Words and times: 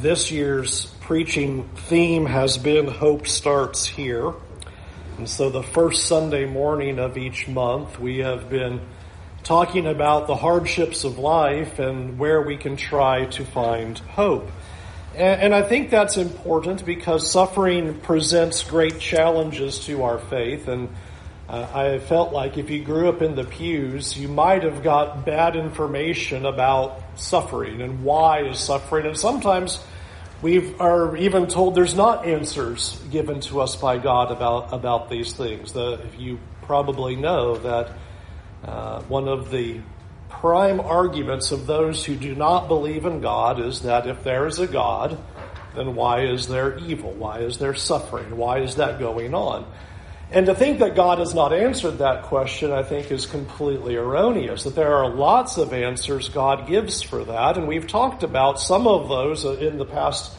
This 0.00 0.32
year's 0.32 0.86
preaching 1.02 1.68
theme 1.76 2.26
has 2.26 2.58
been 2.58 2.88
Hope 2.88 3.28
Starts 3.28 3.86
Here. 3.86 4.32
And 5.18 5.28
so 5.28 5.50
the 5.50 5.62
first 5.62 6.06
Sunday 6.06 6.46
morning 6.46 6.98
of 6.98 7.16
each 7.16 7.46
month, 7.46 8.00
we 8.00 8.18
have 8.18 8.50
been 8.50 8.80
talking 9.44 9.86
about 9.86 10.26
the 10.26 10.34
hardships 10.34 11.04
of 11.04 11.18
life 11.18 11.78
and 11.78 12.18
where 12.18 12.42
we 12.42 12.56
can 12.56 12.76
try 12.76 13.26
to 13.26 13.44
find 13.44 13.98
hope. 14.00 14.50
And, 15.14 15.54
I 15.54 15.62
think 15.62 15.90
that's 15.90 16.16
important 16.16 16.84
because 16.84 17.30
suffering 17.30 18.00
presents 18.00 18.64
great 18.64 18.98
challenges 18.98 19.78
to 19.86 20.02
our 20.02 20.18
faith. 20.18 20.66
And 20.66 20.88
uh, 21.48 21.68
I 21.72 21.98
felt 21.98 22.32
like 22.32 22.58
if 22.58 22.70
you 22.70 22.82
grew 22.82 23.08
up 23.08 23.22
in 23.22 23.36
the 23.36 23.44
pews, 23.44 24.18
you 24.18 24.28
might 24.28 24.64
have 24.64 24.82
got 24.82 25.24
bad 25.24 25.56
information 25.56 26.46
about 26.46 27.00
suffering 27.16 27.82
and 27.82 28.02
why 28.02 28.40
is 28.40 28.58
suffering. 28.58 29.06
And 29.06 29.16
sometimes 29.16 29.78
we 30.44 30.74
are 30.74 31.16
even 31.16 31.46
told 31.46 31.74
there's 31.74 31.94
not 31.94 32.26
answers 32.26 33.00
given 33.10 33.40
to 33.40 33.62
us 33.62 33.76
by 33.76 33.96
God 33.96 34.30
about, 34.30 34.74
about 34.74 35.08
these 35.08 35.32
things. 35.32 35.72
The, 35.72 35.98
you 36.18 36.38
probably 36.60 37.16
know 37.16 37.56
that 37.56 37.92
uh, 38.62 39.00
one 39.04 39.26
of 39.26 39.50
the 39.50 39.80
prime 40.28 40.80
arguments 40.80 41.50
of 41.50 41.66
those 41.66 42.04
who 42.04 42.14
do 42.14 42.34
not 42.34 42.68
believe 42.68 43.06
in 43.06 43.22
God 43.22 43.58
is 43.58 43.80
that 43.82 44.06
if 44.06 44.22
there 44.22 44.46
is 44.46 44.58
a 44.58 44.66
God, 44.66 45.18
then 45.74 45.94
why 45.94 46.26
is 46.26 46.46
there 46.46 46.76
evil? 46.78 47.12
Why 47.12 47.38
is 47.38 47.56
there 47.56 47.74
suffering? 47.74 48.36
Why 48.36 48.58
is 48.58 48.74
that 48.74 48.98
going 48.98 49.32
on? 49.32 49.64
And 50.30 50.46
to 50.46 50.54
think 50.54 50.80
that 50.80 50.96
God 50.96 51.18
has 51.18 51.34
not 51.34 51.52
answered 51.52 51.98
that 51.98 52.22
question, 52.24 52.72
I 52.72 52.82
think, 52.82 53.10
is 53.10 53.26
completely 53.26 53.96
erroneous. 53.96 54.64
That 54.64 54.74
there 54.74 54.96
are 54.96 55.08
lots 55.08 55.58
of 55.58 55.72
answers 55.72 56.28
God 56.28 56.66
gives 56.66 57.02
for 57.02 57.24
that, 57.24 57.56
and 57.56 57.68
we've 57.68 57.86
talked 57.86 58.22
about 58.22 58.58
some 58.58 58.86
of 58.86 59.08
those 59.08 59.44
in 59.44 59.78
the 59.78 59.84
past 59.84 60.32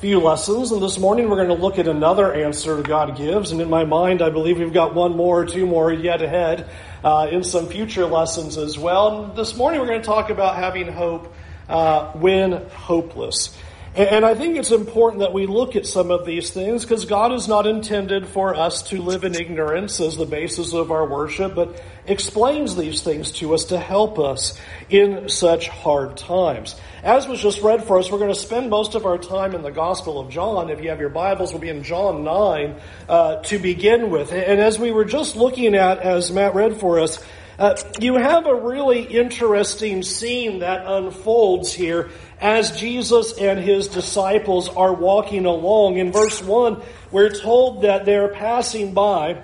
few 0.00 0.18
lessons. 0.18 0.72
And 0.72 0.82
this 0.82 0.98
morning 0.98 1.28
we're 1.28 1.44
going 1.44 1.54
to 1.54 1.62
look 1.62 1.78
at 1.78 1.86
another 1.86 2.32
answer 2.32 2.80
God 2.80 3.18
gives. 3.18 3.52
And 3.52 3.60
in 3.60 3.68
my 3.68 3.84
mind, 3.84 4.22
I 4.22 4.30
believe 4.30 4.58
we've 4.58 4.72
got 4.72 4.94
one 4.94 5.14
more 5.14 5.42
or 5.42 5.44
two 5.44 5.66
more 5.66 5.92
yet 5.92 6.22
ahead 6.22 6.70
uh, 7.04 7.28
in 7.30 7.44
some 7.44 7.66
future 7.66 8.06
lessons 8.06 8.56
as 8.56 8.78
well. 8.78 9.24
And 9.24 9.36
this 9.36 9.54
morning 9.56 9.78
we're 9.78 9.88
going 9.88 10.00
to 10.00 10.06
talk 10.06 10.30
about 10.30 10.56
having 10.56 10.90
hope 10.90 11.34
uh, 11.68 12.12
when 12.12 12.52
hopeless. 12.70 13.54
And 13.96 14.24
I 14.24 14.36
think 14.36 14.56
it's 14.56 14.70
important 14.70 15.18
that 15.18 15.32
we 15.32 15.46
look 15.46 15.74
at 15.74 15.84
some 15.84 16.12
of 16.12 16.24
these 16.24 16.50
things 16.50 16.84
because 16.84 17.06
God 17.06 17.32
is 17.32 17.48
not 17.48 17.66
intended 17.66 18.28
for 18.28 18.54
us 18.54 18.82
to 18.84 19.02
live 19.02 19.24
in 19.24 19.34
ignorance 19.34 19.98
as 19.98 20.16
the 20.16 20.26
basis 20.26 20.72
of 20.72 20.92
our 20.92 21.04
worship, 21.04 21.56
but 21.56 21.82
explains 22.06 22.76
these 22.76 23.02
things 23.02 23.32
to 23.32 23.52
us 23.52 23.64
to 23.64 23.78
help 23.80 24.20
us 24.20 24.56
in 24.90 25.28
such 25.28 25.68
hard 25.68 26.16
times. 26.16 26.80
As 27.02 27.26
was 27.26 27.42
just 27.42 27.62
read 27.62 27.82
for 27.82 27.98
us, 27.98 28.12
we're 28.12 28.18
going 28.18 28.32
to 28.32 28.38
spend 28.38 28.70
most 28.70 28.94
of 28.94 29.06
our 29.06 29.18
time 29.18 29.56
in 29.56 29.62
the 29.62 29.72
Gospel 29.72 30.20
of 30.20 30.30
John. 30.30 30.70
If 30.70 30.80
you 30.80 30.90
have 30.90 31.00
your 31.00 31.08
Bibles, 31.08 31.50
we'll 31.52 31.60
be 31.60 31.68
in 31.68 31.82
John 31.82 32.22
9 32.22 32.80
uh, 33.08 33.36
to 33.42 33.58
begin 33.58 34.10
with. 34.10 34.32
And 34.32 34.60
as 34.60 34.78
we 34.78 34.92
were 34.92 35.04
just 35.04 35.34
looking 35.34 35.74
at, 35.74 35.98
as 35.98 36.30
Matt 36.30 36.54
read 36.54 36.76
for 36.76 37.00
us, 37.00 37.20
uh, 37.60 37.76
you 38.00 38.14
have 38.14 38.46
a 38.46 38.54
really 38.54 39.02
interesting 39.02 40.02
scene 40.02 40.60
that 40.60 40.86
unfolds 40.86 41.74
here 41.74 42.08
as 42.40 42.80
Jesus 42.80 43.36
and 43.36 43.60
his 43.60 43.88
disciples 43.88 44.70
are 44.70 44.94
walking 44.94 45.44
along. 45.44 45.98
In 45.98 46.10
verse 46.10 46.42
1, 46.42 46.80
we're 47.10 47.28
told 47.28 47.82
that 47.82 48.06
they're 48.06 48.28
passing 48.28 48.94
by 48.94 49.42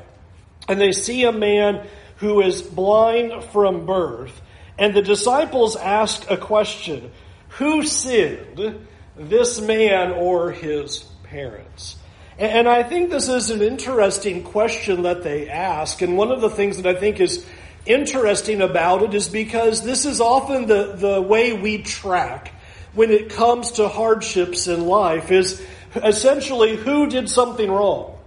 and 0.67 0.81
they 0.81 0.93
see 0.93 1.25
a 1.25 1.33
man 1.33 1.87
who 2.17 2.41
is 2.41 2.63
blind 2.63 3.45
from 3.45 3.85
birth. 3.85 4.41
And 4.79 4.95
the 4.95 5.03
disciples 5.03 5.77
ask 5.77 6.31
a 6.31 6.39
question 6.39 7.11
Who 7.59 7.85
sinned, 7.85 8.87
this 9.15 9.61
man 9.61 10.13
or 10.13 10.53
his 10.53 11.01
parents? 11.25 11.97
And 12.39 12.67
I 12.67 12.83
think 12.83 13.11
this 13.11 13.29
is 13.29 13.51
an 13.51 13.61
interesting 13.61 14.43
question 14.43 15.03
that 15.03 15.23
they 15.23 15.49
ask. 15.51 16.01
And 16.01 16.17
one 16.17 16.31
of 16.31 16.41
the 16.41 16.51
things 16.51 16.81
that 16.81 16.87
I 16.87 16.99
think 16.99 17.21
is 17.21 17.47
interesting 17.87 18.61
about 18.61 19.03
it 19.03 19.15
is 19.15 19.29
because 19.29 19.83
this 19.83 20.05
is 20.05 20.21
often 20.21 20.67
the, 20.67 20.93
the 20.97 21.23
way 21.23 21.53
we 21.53 21.83
track 21.83 22.53
when 22.95 23.11
it 23.11 23.31
comes 23.31 23.73
to 23.73 23.89
hardships 23.89 24.67
in 24.67 24.87
life 24.87 25.31
is 25.31 25.65
essentially 25.95 26.77
who 26.77 27.09
did 27.09 27.29
something 27.29 27.71
wrong. 27.71 28.19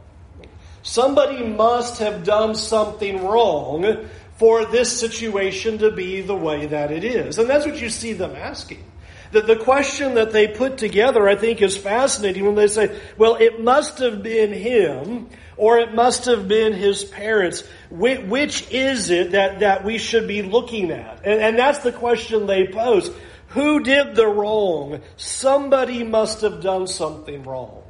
Somebody 0.83 1.45
must 1.45 1.99
have 1.99 2.23
done 2.23 2.55
something 2.55 3.25
wrong 3.25 4.07
for 4.37 4.65
this 4.65 4.97
situation 4.97 5.79
to 5.79 5.91
be 5.91 6.21
the 6.21 6.35
way 6.35 6.67
that 6.67 6.91
it 6.91 7.03
is. 7.03 7.37
And 7.37 7.49
that's 7.49 7.65
what 7.65 7.81
you 7.81 7.89
see 7.89 8.13
them 8.13 8.35
asking. 8.35 8.83
The, 9.31 9.41
the 9.41 9.57
question 9.57 10.15
that 10.15 10.31
they 10.31 10.47
put 10.47 10.77
together, 10.77 11.27
I 11.27 11.35
think, 11.35 11.61
is 11.61 11.77
fascinating 11.77 12.45
when 12.45 12.55
they 12.55 12.67
say, 12.67 12.97
well, 13.17 13.35
it 13.35 13.61
must 13.61 13.99
have 13.99 14.23
been 14.23 14.53
him 14.53 15.29
or 15.59 15.77
it 15.77 15.93
must 15.93 16.25
have 16.25 16.47
been 16.47 16.71
his 16.71 17.03
parents. 17.03 17.65
Which, 17.91 18.71
is 18.71 19.09
it 19.09 19.31
that, 19.31 19.59
that 19.59 19.83
we 19.83 19.97
should 19.97 20.25
be 20.25 20.41
looking 20.41 20.89
at? 20.89 21.25
And, 21.25 21.41
and 21.41 21.59
that's 21.59 21.79
the 21.79 21.91
question 21.91 22.47
they 22.47 22.67
pose. 22.67 23.11
Who 23.49 23.81
did 23.83 24.15
the 24.15 24.25
wrong? 24.25 25.01
Somebody 25.17 26.05
must 26.05 26.41
have 26.41 26.61
done 26.61 26.87
something 26.87 27.43
wrong. 27.43 27.83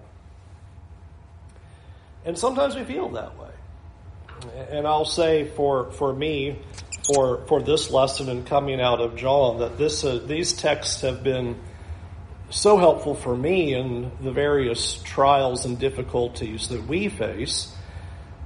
And 2.25 2.37
sometimes 2.37 2.75
we 2.75 2.83
feel 2.85 3.09
that 3.09 3.37
way. 3.37 3.49
And 4.71 4.87
I'll 4.87 5.05
say 5.05 5.45
for, 5.45 5.91
for 5.91 6.11
me, 6.11 6.57
for, 7.13 7.45
for 7.45 7.61
this 7.61 7.91
lesson 7.91 8.29
and 8.29 8.47
coming 8.47 8.81
out 8.81 8.99
of 8.99 9.15
John, 9.15 9.59
that 9.59 9.77
this, 9.77 10.03
uh, 10.03 10.19
these 10.25 10.53
texts 10.53 11.01
have 11.01 11.23
been 11.23 11.59
so 12.49 12.77
helpful 12.77 13.13
for 13.13 13.35
me 13.35 13.73
in 13.73 14.11
the 14.21 14.31
various 14.31 15.01
trials 15.03 15.65
and 15.65 15.77
difficulties 15.77 16.69
that 16.69 16.85
we 16.87 17.07
face 17.07 17.73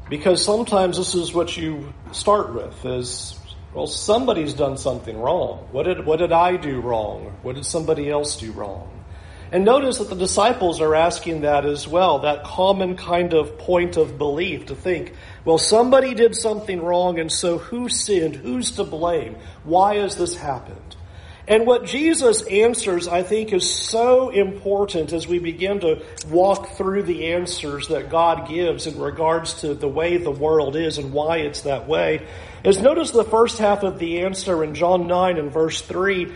because 0.09 0.43
sometimes 0.43 0.97
this 0.97 1.15
is 1.15 1.33
what 1.33 1.55
you 1.55 1.93
start 2.11 2.53
with 2.53 2.85
is 2.85 3.39
well 3.73 3.87
somebody's 3.87 4.53
done 4.53 4.77
something 4.77 5.17
wrong. 5.17 5.67
What 5.71 5.83
did 5.83 6.05
what 6.05 6.19
did 6.19 6.31
i 6.31 6.57
do 6.57 6.81
wrong? 6.81 7.37
What 7.41 7.55
did 7.55 7.65
somebody 7.65 8.09
else 8.09 8.35
do 8.35 8.51
wrong? 8.51 8.89
And 9.51 9.65
notice 9.65 9.99
that 9.99 10.09
the 10.09 10.15
disciples 10.15 10.81
are 10.81 10.95
asking 10.95 11.41
that 11.41 11.63
as 11.65 11.87
well 11.87 12.19
that 12.19 12.43
common 12.43 12.97
kind 12.97 13.33
of 13.33 13.57
point 13.59 13.97
of 13.97 14.17
belief 14.17 14.65
to 14.65 14.75
think 14.75 15.13
well 15.45 15.57
somebody 15.57 16.13
did 16.13 16.35
something 16.35 16.81
wrong 16.81 17.19
and 17.19 17.31
so 17.31 17.57
who 17.57 17.87
sinned? 17.87 18.35
Who's 18.35 18.71
to 18.71 18.83
blame? 18.83 19.37
Why 19.63 19.95
has 19.95 20.17
this 20.17 20.35
happened 20.35 20.97
and 21.45 21.67
what 21.67 21.85
Jesus 21.85 22.41
answers, 22.43 23.07
I 23.07 23.21
think, 23.21 23.51
is 23.51 23.69
so 23.69 24.29
important 24.29 25.11
as 25.11 25.27
we 25.27 25.39
begin 25.39 25.81
to 25.81 26.01
walk 26.29 26.77
through 26.77 27.03
the 27.03 27.33
answers 27.33 27.89
that 27.89 28.09
God 28.09 28.47
gives 28.47 28.87
in 28.87 28.97
regards 28.97 29.55
to 29.61 29.73
the 29.73 29.87
way 29.87 30.15
the 30.15 30.31
world 30.31 30.77
is 30.77 30.97
and 30.97 31.11
why 31.11 31.37
it's 31.39 31.61
that 31.61 31.87
way. 31.87 32.25
Is 32.63 32.79
notice 32.79 33.11
the 33.11 33.25
first 33.25 33.57
half 33.57 33.83
of 33.83 33.99
the 33.99 34.21
answer 34.21 34.63
in 34.63 34.73
John 34.73 35.07
9 35.07 35.37
and 35.37 35.51
verse 35.51 35.81
3 35.81 36.33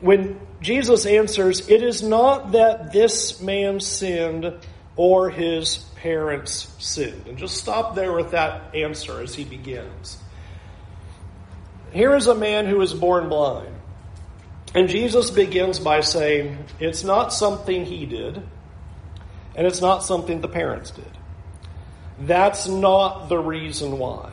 when 0.00 0.38
Jesus 0.60 1.06
answers, 1.06 1.68
It 1.70 1.82
is 1.82 2.02
not 2.02 2.52
that 2.52 2.92
this 2.92 3.40
man 3.40 3.80
sinned 3.80 4.52
or 4.94 5.30
his 5.30 5.78
parents 5.96 6.74
sinned. 6.78 7.28
And 7.28 7.38
just 7.38 7.56
stop 7.56 7.94
there 7.94 8.12
with 8.12 8.32
that 8.32 8.74
answer 8.74 9.22
as 9.22 9.34
he 9.34 9.44
begins. 9.44 10.18
Here 11.92 12.14
is 12.14 12.26
a 12.26 12.34
man 12.34 12.66
who 12.66 12.76
was 12.76 12.92
born 12.92 13.30
blind. 13.30 13.79
And 14.74 14.88
Jesus 14.88 15.30
begins 15.30 15.80
by 15.80 16.00
saying, 16.00 16.64
it's 16.78 17.02
not 17.02 17.32
something 17.32 17.84
he 17.84 18.06
did, 18.06 18.42
and 19.56 19.66
it's 19.66 19.80
not 19.80 20.04
something 20.04 20.40
the 20.40 20.48
parents 20.48 20.92
did. 20.92 21.10
That's 22.20 22.68
not 22.68 23.28
the 23.28 23.38
reason 23.38 23.98
why. 23.98 24.30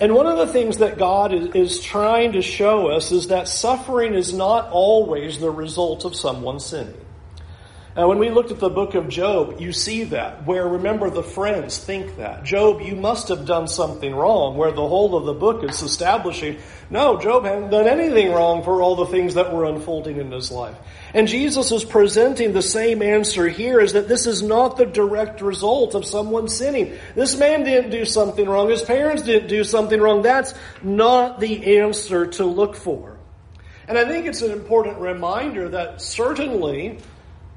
And 0.00 0.14
one 0.14 0.26
of 0.26 0.36
the 0.36 0.48
things 0.48 0.78
that 0.78 0.98
God 0.98 1.32
is, 1.54 1.78
trying 1.78 2.32
to 2.32 2.42
show 2.42 2.88
us 2.88 3.12
is 3.12 3.28
that 3.28 3.46
suffering 3.46 4.14
is 4.14 4.32
not 4.32 4.70
always 4.70 5.38
the 5.38 5.50
result 5.50 6.04
of 6.04 6.16
someone 6.16 6.58
sinning. 6.58 7.01
Now, 7.94 8.08
when 8.08 8.18
we 8.18 8.30
looked 8.30 8.50
at 8.50 8.58
the 8.58 8.70
book 8.70 8.94
of 8.94 9.10
Job, 9.10 9.60
you 9.60 9.70
see 9.74 10.04
that, 10.04 10.46
where 10.46 10.66
remember 10.66 11.10
the 11.10 11.22
friends 11.22 11.76
think 11.76 12.16
that. 12.16 12.42
Job, 12.42 12.80
you 12.80 12.96
must 12.96 13.28
have 13.28 13.44
done 13.44 13.68
something 13.68 14.14
wrong, 14.14 14.56
where 14.56 14.72
the 14.72 14.88
whole 14.88 15.14
of 15.14 15.26
the 15.26 15.34
book 15.34 15.62
is 15.62 15.82
establishing, 15.82 16.56
no, 16.88 17.20
Job 17.20 17.44
hadn't 17.44 17.68
done 17.68 17.86
anything 17.86 18.32
wrong 18.32 18.62
for 18.62 18.80
all 18.80 18.96
the 18.96 19.06
things 19.06 19.34
that 19.34 19.52
were 19.52 19.66
unfolding 19.66 20.16
in 20.16 20.32
his 20.32 20.50
life. 20.50 20.74
And 21.12 21.28
Jesus 21.28 21.70
is 21.70 21.84
presenting 21.84 22.54
the 22.54 22.62
same 22.62 23.02
answer 23.02 23.46
here 23.46 23.78
is 23.78 23.92
that 23.92 24.08
this 24.08 24.26
is 24.26 24.42
not 24.42 24.78
the 24.78 24.86
direct 24.86 25.42
result 25.42 25.94
of 25.94 26.06
someone 26.06 26.48
sinning. 26.48 26.96
This 27.14 27.36
man 27.38 27.62
didn't 27.62 27.90
do 27.90 28.06
something 28.06 28.48
wrong. 28.48 28.70
His 28.70 28.82
parents 28.82 29.22
didn't 29.22 29.48
do 29.48 29.64
something 29.64 30.00
wrong. 30.00 30.22
That's 30.22 30.54
not 30.82 31.40
the 31.40 31.76
answer 31.76 32.26
to 32.28 32.46
look 32.46 32.74
for. 32.74 33.18
And 33.86 33.98
I 33.98 34.06
think 34.06 34.26
it's 34.26 34.40
an 34.40 34.52
important 34.52 34.98
reminder 34.98 35.68
that 35.70 36.00
certainly 36.00 36.98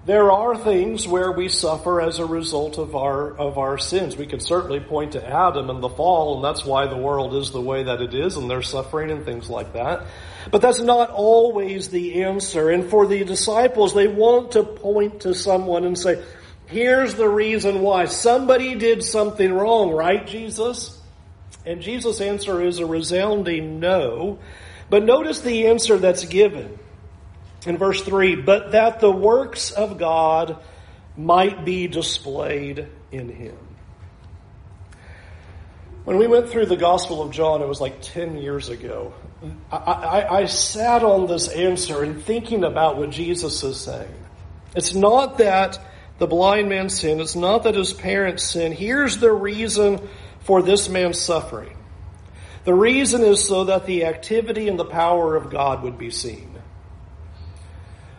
There 0.05 0.31
are 0.31 0.55
things 0.55 1.07
where 1.07 1.31
we 1.31 1.49
suffer 1.49 1.99
as 1.99 2.19
a 2.19 2.27
result 2.27 2.77
of 2.77 2.95
our, 2.95 3.35
of 3.35 3.57
our 3.57 3.79
sins. 3.79 4.15
We 4.15 4.27
can 4.27 4.39
certainly 4.39 4.79
point 4.79 5.13
to 5.13 5.27
Adam 5.27 5.71
and 5.71 5.81
the 5.81 5.89
fall, 5.89 6.35
and 6.35 6.43
that's 6.43 6.63
why 6.63 6.85
the 6.85 6.95
world 6.95 7.33
is 7.33 7.49
the 7.49 7.61
way 7.61 7.81
that 7.81 8.01
it 8.01 8.13
is, 8.13 8.37
and 8.37 8.47
they're 8.47 8.61
suffering 8.61 9.09
and 9.09 9.25
things 9.25 9.49
like 9.49 9.73
that. 9.73 10.05
But 10.51 10.61
that's 10.61 10.79
not 10.79 11.09
always 11.09 11.89
the 11.89 12.21
answer. 12.21 12.69
And 12.69 12.87
for 12.87 13.07
the 13.07 13.23
disciples, 13.23 13.95
they 13.95 14.07
want 14.07 14.51
to 14.51 14.61
point 14.61 15.21
to 15.21 15.33
someone 15.33 15.85
and 15.85 15.97
say, 15.97 16.23
here's 16.67 17.15
the 17.15 17.27
reason 17.27 17.81
why. 17.81 18.05
Somebody 18.05 18.75
did 18.75 19.03
something 19.03 19.51
wrong, 19.51 19.89
right, 19.89 20.27
Jesus? 20.27 21.01
And 21.65 21.81
Jesus' 21.81 22.21
answer 22.21 22.61
is 22.61 22.77
a 22.77 22.85
resounding 22.85 23.79
no. 23.79 24.37
But 24.87 25.03
notice 25.03 25.39
the 25.39 25.65
answer 25.65 25.97
that's 25.97 26.25
given 26.25 26.77
in 27.65 27.77
verse 27.77 28.01
3 28.03 28.35
but 28.35 28.71
that 28.71 28.99
the 28.99 29.11
works 29.11 29.71
of 29.71 29.97
God 29.97 30.57
might 31.17 31.63
be 31.65 31.87
displayed 31.87 32.87
in 33.11 33.29
him. 33.29 33.57
When 36.03 36.17
we 36.17 36.27
went 36.27 36.49
through 36.49 36.67
the 36.67 36.75
Gospel 36.75 37.23
of 37.23 37.31
John, 37.31 37.63
it 37.63 37.67
was 37.67 37.81
like 37.81 38.01
10 38.01 38.37
years 38.37 38.69
ago. 38.69 39.13
I, 39.71 39.77
I, 39.77 40.37
I 40.41 40.45
sat 40.45 41.03
on 41.03 41.25
this 41.25 41.47
answer 41.47 42.03
and 42.03 42.21
thinking 42.23 42.63
about 42.63 42.97
what 42.97 43.09
Jesus 43.09 43.63
is 43.63 43.79
saying. 43.79 44.13
It's 44.75 44.93
not 44.93 45.39
that 45.39 45.79
the 46.19 46.27
blind 46.27 46.69
man 46.69 46.89
sinned, 46.89 47.21
it's 47.21 47.35
not 47.35 47.63
that 47.63 47.75
his 47.75 47.91
parents 47.91 48.43
sinned. 48.43 48.75
Here's 48.75 49.17
the 49.17 49.31
reason 49.31 50.07
for 50.41 50.61
this 50.61 50.89
man's 50.89 51.19
suffering. 51.19 51.75
The 52.65 52.73
reason 52.73 53.21
is 53.21 53.45
so 53.45 53.65
that 53.65 53.85
the 53.85 54.05
activity 54.05 54.67
and 54.67 54.77
the 54.77 54.85
power 54.85 55.35
of 55.35 55.49
God 55.49 55.83
would 55.83 55.97
be 55.97 56.11
seen. 56.11 56.54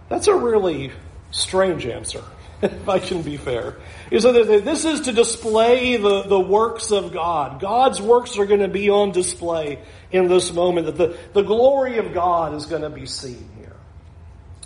That's 0.08 0.28
a 0.28 0.34
really 0.34 0.92
strange 1.30 1.86
answer, 1.86 2.22
if 2.62 2.88
I 2.88 2.98
can 2.98 3.22
be 3.22 3.36
fair. 3.36 3.76
So 4.18 4.32
this 4.32 4.84
is 4.84 5.02
to 5.02 5.12
display 5.12 5.96
the, 5.96 6.22
the 6.22 6.40
works 6.40 6.90
of 6.90 7.12
God. 7.12 7.60
God's 7.60 8.00
works 8.00 8.38
are 8.38 8.46
going 8.46 8.60
to 8.60 8.68
be 8.68 8.90
on 8.90 9.12
display 9.12 9.78
in 10.12 10.28
this 10.28 10.52
moment. 10.52 10.86
That 10.86 10.96
the, 10.96 11.18
the 11.32 11.42
glory 11.42 11.98
of 11.98 12.14
God 12.14 12.54
is 12.54 12.66
going 12.66 12.82
to 12.82 12.90
be 12.90 13.06
seen 13.06 13.48
here. 13.58 13.76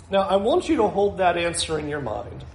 Now, 0.09 0.21
I 0.21 0.35
want 0.37 0.69
you 0.69 0.77
to 0.77 0.87
hold 0.87 1.17
that 1.17 1.37
answer 1.37 1.79
in 1.79 1.87
your 1.87 2.01
mind. 2.01 2.45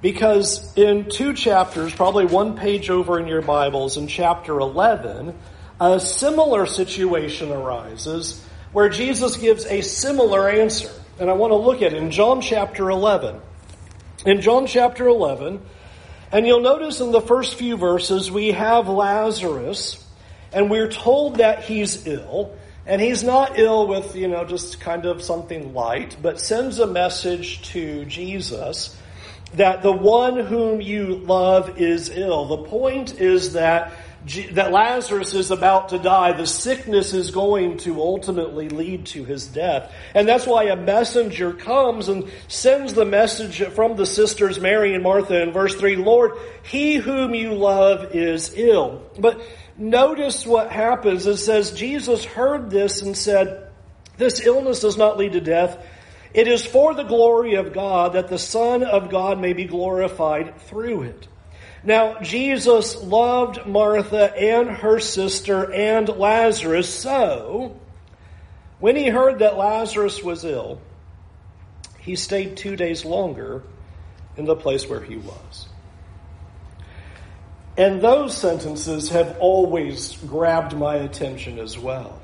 Because 0.00 0.76
in 0.76 1.10
two 1.10 1.34
chapters, 1.34 1.92
probably 1.92 2.24
one 2.24 2.56
page 2.56 2.88
over 2.88 3.18
in 3.18 3.26
your 3.26 3.42
Bibles, 3.42 3.96
in 3.96 4.06
chapter 4.06 4.60
11, 4.60 5.34
a 5.80 5.98
similar 5.98 6.66
situation 6.66 7.50
arises 7.50 8.44
where 8.72 8.88
Jesus 8.88 9.36
gives 9.36 9.64
a 9.66 9.80
similar 9.80 10.48
answer. 10.48 10.92
And 11.20 11.28
I 11.28 11.32
want 11.32 11.50
to 11.50 11.56
look 11.56 11.82
at 11.82 11.92
in 11.92 12.12
John 12.12 12.40
chapter 12.40 12.90
11. 12.90 13.40
In 14.24 14.40
John 14.40 14.66
chapter 14.66 15.08
11, 15.08 15.60
and 16.30 16.46
you'll 16.46 16.60
notice 16.60 17.00
in 17.00 17.10
the 17.10 17.20
first 17.20 17.56
few 17.56 17.76
verses, 17.76 18.30
we 18.30 18.52
have 18.52 18.88
Lazarus, 18.88 20.04
and 20.52 20.70
we're 20.70 20.88
told 20.88 21.36
that 21.36 21.64
he's 21.64 22.06
ill. 22.06 22.56
And 22.86 23.02
he's 23.02 23.22
not 23.22 23.58
ill 23.58 23.86
with, 23.86 24.14
you 24.16 24.28
know, 24.28 24.44
just 24.44 24.80
kind 24.80 25.06
of 25.06 25.22
something 25.22 25.74
light, 25.74 26.16
but 26.22 26.40
sends 26.40 26.78
a 26.78 26.86
message 26.86 27.62
to 27.72 28.04
Jesus 28.04 28.96
that 29.54 29.82
the 29.82 29.92
one 29.92 30.38
whom 30.38 30.80
you 30.80 31.16
love 31.16 31.80
is 31.80 32.10
ill. 32.10 32.46
The 32.46 32.64
point 32.64 33.20
is 33.20 33.54
that 33.54 33.92
that 34.52 34.72
Lazarus 34.72 35.34
is 35.34 35.50
about 35.50 35.90
to 35.90 35.98
die. 35.98 36.32
The 36.32 36.46
sickness 36.46 37.14
is 37.14 37.30
going 37.30 37.78
to 37.78 38.00
ultimately 38.00 38.68
lead 38.68 39.06
to 39.06 39.24
his 39.24 39.46
death. 39.46 39.92
And 40.14 40.28
that's 40.28 40.46
why 40.46 40.64
a 40.64 40.76
messenger 40.76 41.52
comes 41.52 42.08
and 42.08 42.30
sends 42.48 42.94
the 42.94 43.04
message 43.04 43.62
from 43.68 43.96
the 43.96 44.06
sisters 44.06 44.60
Mary 44.60 44.94
and 44.94 45.02
Martha 45.02 45.42
in 45.42 45.52
verse 45.52 45.74
3, 45.74 45.96
Lord, 45.96 46.32
he 46.62 46.96
whom 46.96 47.34
you 47.34 47.54
love 47.54 48.14
is 48.14 48.52
ill. 48.54 49.02
But 49.18 49.40
notice 49.76 50.46
what 50.46 50.70
happens. 50.70 51.26
It 51.26 51.38
says, 51.38 51.72
Jesus 51.72 52.24
heard 52.24 52.70
this 52.70 53.02
and 53.02 53.16
said, 53.16 53.68
this 54.18 54.44
illness 54.44 54.80
does 54.80 54.96
not 54.96 55.16
lead 55.16 55.32
to 55.32 55.40
death. 55.40 55.84
It 56.34 56.48
is 56.48 56.66
for 56.66 56.94
the 56.94 57.04
glory 57.04 57.54
of 57.54 57.72
God 57.72 58.12
that 58.12 58.28
the 58.28 58.38
Son 58.38 58.82
of 58.82 59.10
God 59.10 59.40
may 59.40 59.54
be 59.54 59.64
glorified 59.64 60.60
through 60.62 61.02
it. 61.02 61.28
Now, 61.84 62.20
Jesus 62.20 62.96
loved 63.02 63.66
Martha 63.66 64.34
and 64.36 64.68
her 64.68 64.98
sister 64.98 65.72
and 65.72 66.08
Lazarus, 66.08 66.92
so 66.92 67.78
when 68.80 68.96
he 68.96 69.08
heard 69.08 69.40
that 69.40 69.56
Lazarus 69.56 70.22
was 70.22 70.44
ill, 70.44 70.80
he 72.00 72.16
stayed 72.16 72.56
two 72.56 72.76
days 72.76 73.04
longer 73.04 73.62
in 74.36 74.44
the 74.44 74.56
place 74.56 74.88
where 74.88 75.00
he 75.00 75.16
was. 75.16 75.68
And 77.76 78.00
those 78.00 78.36
sentences 78.36 79.10
have 79.10 79.36
always 79.38 80.16
grabbed 80.26 80.76
my 80.76 80.96
attention 80.96 81.58
as 81.58 81.78
well. 81.78 82.20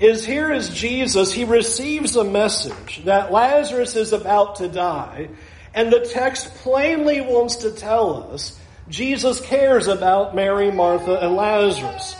Is 0.00 0.24
here 0.24 0.52
is 0.52 0.70
Jesus, 0.70 1.32
he 1.32 1.44
receives 1.44 2.16
a 2.16 2.24
message 2.24 3.02
that 3.04 3.30
Lazarus 3.30 3.94
is 3.94 4.12
about 4.12 4.56
to 4.56 4.68
die, 4.68 5.28
and 5.74 5.92
the 5.92 6.00
text 6.00 6.54
plainly 6.56 7.20
wants 7.20 7.56
to 7.56 7.70
tell 7.70 8.32
us 8.32 8.58
Jesus 8.90 9.40
cares 9.40 9.86
about 9.86 10.34
Mary, 10.34 10.70
Martha, 10.70 11.18
and 11.20 11.36
Lazarus. 11.36 12.16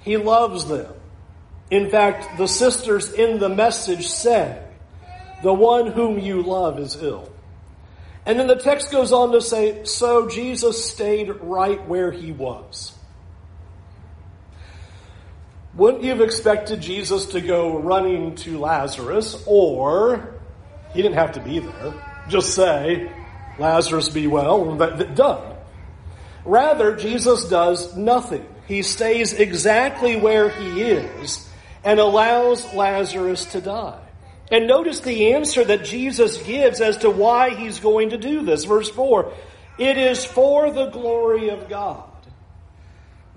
He 0.00 0.16
loves 0.16 0.66
them. 0.66 0.92
In 1.70 1.90
fact, 1.90 2.38
the 2.38 2.48
sisters 2.48 3.12
in 3.12 3.38
the 3.38 3.50
message 3.50 4.08
say, 4.08 4.62
the 5.42 5.52
one 5.52 5.88
whom 5.88 6.18
you 6.18 6.42
love 6.42 6.78
is 6.78 6.96
ill. 7.00 7.30
And 8.24 8.38
then 8.38 8.46
the 8.46 8.56
text 8.56 8.90
goes 8.90 9.12
on 9.12 9.32
to 9.32 9.42
say, 9.42 9.84
so 9.84 10.28
Jesus 10.28 10.84
stayed 10.84 11.28
right 11.28 11.86
where 11.86 12.10
he 12.10 12.32
was. 12.32 12.94
Wouldn't 15.74 16.02
you 16.02 16.10
have 16.10 16.22
expected 16.22 16.80
Jesus 16.80 17.26
to 17.26 17.40
go 17.40 17.78
running 17.78 18.34
to 18.36 18.58
Lazarus, 18.58 19.42
or 19.46 20.34
he 20.92 21.02
didn't 21.02 21.16
have 21.16 21.32
to 21.32 21.40
be 21.40 21.58
there, 21.58 21.94
just 22.28 22.54
say, 22.54 23.12
Lazarus 23.58 24.08
be 24.08 24.26
well, 24.26 24.74
done. 25.14 25.57
Rather, 26.48 26.96
Jesus 26.96 27.46
does 27.48 27.94
nothing. 27.94 28.46
He 28.66 28.82
stays 28.82 29.34
exactly 29.34 30.16
where 30.16 30.48
he 30.48 30.80
is 30.80 31.46
and 31.84 32.00
allows 32.00 32.72
Lazarus 32.72 33.44
to 33.52 33.60
die. 33.60 34.00
And 34.50 34.66
notice 34.66 35.00
the 35.00 35.34
answer 35.34 35.62
that 35.64 35.84
Jesus 35.84 36.42
gives 36.42 36.80
as 36.80 36.96
to 36.98 37.10
why 37.10 37.50
he's 37.50 37.80
going 37.80 38.10
to 38.10 38.16
do 38.16 38.46
this. 38.46 38.64
Verse 38.64 38.88
4 38.88 39.30
It 39.78 39.98
is 39.98 40.24
for 40.24 40.70
the 40.70 40.86
glory 40.86 41.50
of 41.50 41.68
God 41.68 42.07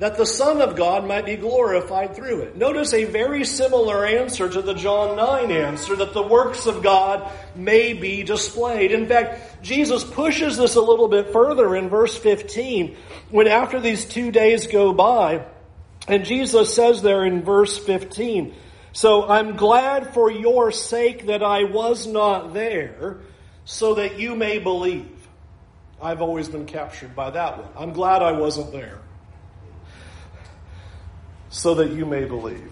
that 0.01 0.17
the 0.17 0.25
Son 0.25 0.63
of 0.63 0.75
God 0.75 1.05
might 1.05 1.27
be 1.27 1.35
glorified 1.35 2.15
through 2.15 2.41
it. 2.41 2.57
Notice 2.57 2.91
a 2.91 3.03
very 3.03 3.45
similar 3.45 4.03
answer 4.03 4.49
to 4.49 4.59
the 4.63 4.73
John 4.73 5.15
9 5.15 5.51
answer 5.51 5.95
that 5.95 6.15
the 6.15 6.23
works 6.23 6.65
of 6.65 6.81
God 6.81 7.31
may 7.55 7.93
be 7.93 8.23
displayed. 8.23 8.91
In 8.91 9.07
fact, 9.07 9.61
Jesus 9.61 10.03
pushes 10.03 10.57
this 10.57 10.73
a 10.73 10.81
little 10.81 11.07
bit 11.07 11.31
further 11.31 11.75
in 11.75 11.87
verse 11.87 12.17
15 12.17 12.97
when 13.29 13.45
after 13.45 13.79
these 13.79 14.03
two 14.03 14.31
days 14.31 14.65
go 14.65 14.91
by, 14.91 15.45
and 16.07 16.25
Jesus 16.25 16.73
says 16.73 17.03
there 17.03 17.23
in 17.23 17.43
verse 17.43 17.77
15, 17.77 18.55
So 18.93 19.29
I'm 19.29 19.55
glad 19.55 20.15
for 20.15 20.31
your 20.31 20.71
sake 20.71 21.27
that 21.27 21.43
I 21.43 21.65
was 21.65 22.07
not 22.07 22.55
there, 22.55 23.17
so 23.65 23.93
that 23.93 24.17
you 24.17 24.35
may 24.35 24.57
believe. 24.57 25.11
I've 26.01 26.23
always 26.23 26.49
been 26.49 26.65
captured 26.65 27.15
by 27.15 27.29
that 27.29 27.59
one. 27.59 27.71
I'm 27.77 27.93
glad 27.93 28.23
I 28.23 28.31
wasn't 28.31 28.71
there 28.71 29.00
so 31.51 31.75
that 31.75 31.91
you 31.91 32.05
may 32.05 32.25
believe. 32.25 32.71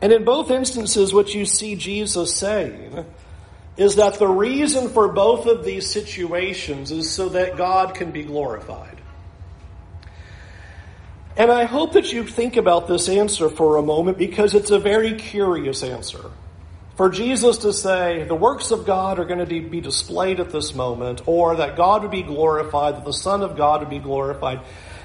And 0.00 0.12
in 0.12 0.24
both 0.24 0.52
instances, 0.52 1.12
what 1.12 1.34
you 1.34 1.44
see 1.44 1.74
Jesus 1.74 2.32
saying 2.36 3.04
is 3.76 3.96
that 3.96 4.14
the 4.14 4.28
reason 4.28 4.90
for 4.90 5.08
both 5.08 5.46
of 5.46 5.64
these 5.64 5.90
situations 5.90 6.92
is 6.92 7.10
so 7.10 7.30
that 7.30 7.56
God 7.56 7.94
can 7.94 8.12
be 8.12 8.22
glorified. 8.22 8.96
And 11.36 11.50
I 11.50 11.64
hope 11.64 11.92
that 11.92 12.12
you 12.12 12.24
think 12.24 12.56
about 12.56 12.88
this 12.88 13.08
answer 13.08 13.48
for 13.48 13.76
a 13.76 13.82
moment 13.82 14.18
because 14.18 14.54
it's 14.54 14.72
a 14.72 14.78
very 14.78 15.14
curious 15.14 15.82
answer. 15.82 16.30
For 16.96 17.08
Jesus 17.08 17.58
to 17.58 17.72
say 17.72 18.24
the 18.24 18.34
works 18.34 18.72
of 18.72 18.84
God 18.84 19.20
are 19.20 19.24
going 19.24 19.38
to 19.38 19.46
be 19.46 19.80
displayed 19.80 20.40
at 20.40 20.50
this 20.50 20.74
moment, 20.74 21.22
or 21.26 21.54
that 21.54 21.76
God 21.76 22.02
would 22.02 22.10
be 22.10 22.24
glorified, 22.24 22.96
that 22.96 23.04
the 23.04 23.12
Son 23.12 23.42
of 23.42 23.56
God 23.56 23.80
would 23.80 23.90
be 23.90 24.00
glorified, 24.00 24.60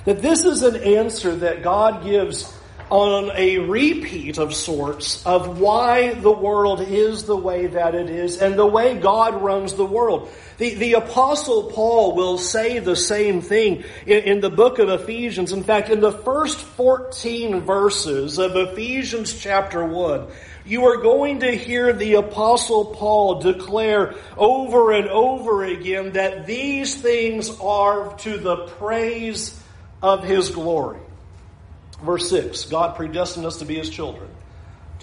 that 0.05 0.21
this 0.21 0.45
is 0.45 0.63
an 0.63 0.75
answer 0.75 1.35
that 1.37 1.63
God 1.63 2.03
gives 2.03 2.53
on 2.89 3.31
a 3.33 3.57
repeat 3.57 4.37
of 4.37 4.53
sorts 4.53 5.25
of 5.25 5.59
why 5.59 6.13
the 6.13 6.31
world 6.31 6.79
is 6.79 7.23
the 7.23 7.35
way 7.35 7.65
that 7.65 7.95
it 7.95 8.09
is 8.09 8.39
and 8.39 8.55
the 8.55 8.65
way 8.65 8.95
God 8.99 9.41
runs 9.41 9.73
the 9.73 9.85
world. 9.85 10.29
The, 10.59 10.75
the 10.75 10.93
apostle 10.93 11.71
Paul 11.71 12.15
will 12.15 12.37
say 12.37 12.77
the 12.77 12.95
same 12.95 13.41
thing 13.41 13.83
in, 14.05 14.23
in 14.23 14.41
the 14.41 14.51
book 14.51 14.77
of 14.77 14.89
Ephesians. 14.89 15.53
In 15.53 15.63
fact, 15.63 15.89
in 15.89 16.01
the 16.01 16.11
first 16.11 16.59
14 16.59 17.61
verses 17.61 18.37
of 18.37 18.55
Ephesians 18.55 19.39
chapter 19.39 19.83
1, 19.83 20.27
you 20.65 20.85
are 20.85 20.97
going 20.97 21.39
to 21.39 21.51
hear 21.51 21.93
the 21.93 22.15
apostle 22.15 22.85
Paul 22.93 23.41
declare 23.41 24.13
over 24.37 24.91
and 24.91 25.07
over 25.07 25.63
again 25.63 26.11
that 26.11 26.45
these 26.45 26.95
things 26.95 27.49
are 27.59 28.15
to 28.19 28.37
the 28.37 28.67
praise 28.67 29.59
of 30.03 30.23
his 30.23 30.51
glory. 30.51 30.99
Verse 32.03 32.29
6, 32.29 32.65
God 32.65 32.95
predestined 32.95 33.45
us 33.45 33.57
to 33.57 33.65
be 33.65 33.75
his 33.75 33.89
children 33.89 34.29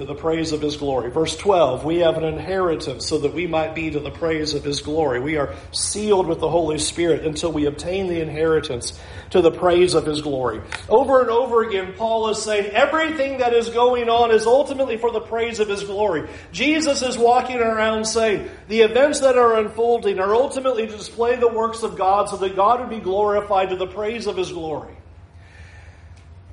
to 0.00 0.07
the 0.07 0.14
praise 0.14 0.52
of 0.52 0.62
his 0.62 0.78
glory. 0.78 1.11
Verse 1.11 1.37
12, 1.37 1.85
we 1.85 1.99
have 1.99 2.16
an 2.16 2.25
inheritance 2.25 3.07
so 3.07 3.19
that 3.19 3.35
we 3.35 3.47
might 3.47 3.75
be 3.75 3.90
to 3.90 4.00
the 4.00 4.11
praise 4.11 4.54
of 4.54 4.64
his 4.64 4.80
glory. 4.80 5.21
We 5.21 5.37
are 5.37 5.54
sealed 5.73 6.26
with 6.26 6.40
the 6.40 6.49
Holy 6.49 6.78
Spirit 6.78 7.26
until 7.26 7.52
we 7.52 7.66
obtain 7.66 8.07
the 8.07 8.23
inheritance 8.23 8.99
to 9.28 9.42
the 9.42 9.50
praise 9.50 9.92
of 9.92 10.07
his 10.07 10.23
glory. 10.23 10.62
Over 10.88 11.21
and 11.21 11.28
over 11.28 11.69
again, 11.69 11.92
Paul 11.99 12.30
is 12.30 12.42
saying 12.42 12.71
everything 12.71 13.40
that 13.40 13.52
is 13.52 13.69
going 13.69 14.09
on 14.09 14.30
is 14.30 14.47
ultimately 14.47 14.97
for 14.97 15.11
the 15.12 15.21
praise 15.21 15.61
of 15.61 15.69
his 15.69 15.85
glory. 15.85 16.26
Jesus 16.50 17.02
is 17.02 17.19
walking 17.19 17.59
around 17.59 18.07
saying 18.07 18.49
the 18.69 18.80
events 18.80 19.21
that 19.21 19.37
are 19.37 19.59
unfolding 19.59 20.19
are 20.19 20.35
ultimately 20.35 20.87
to 20.87 20.97
display 20.97 21.37
the 21.37 21.47
works 21.47 21.83
of 21.83 21.99
God 21.99 22.30
so 22.30 22.38
that 22.38 22.57
God 22.57 22.80
would 22.80 22.88
be 22.88 23.00
glorified 23.00 23.69
to 23.69 23.76
the 23.76 23.87
praise 23.87 24.26
of 24.26 24.38
his 24.38 24.50
glory. 24.50 24.95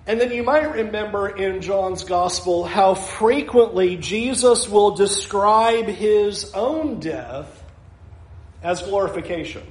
And 0.07 0.21
then 0.21 0.31
you 0.31 0.41
might 0.41 0.73
remember 0.73 1.27
in 1.27 1.61
John's 1.61 2.05
Gospel 2.05 2.63
how 2.63 2.93
frequently 2.93 3.97
Jesus 3.97 4.69
will 4.69 4.95
describe 4.95 5.85
his 5.85 6.53
own 6.53 7.01
death 7.01 7.61
as 8.63 8.81
glorification. 8.81 9.63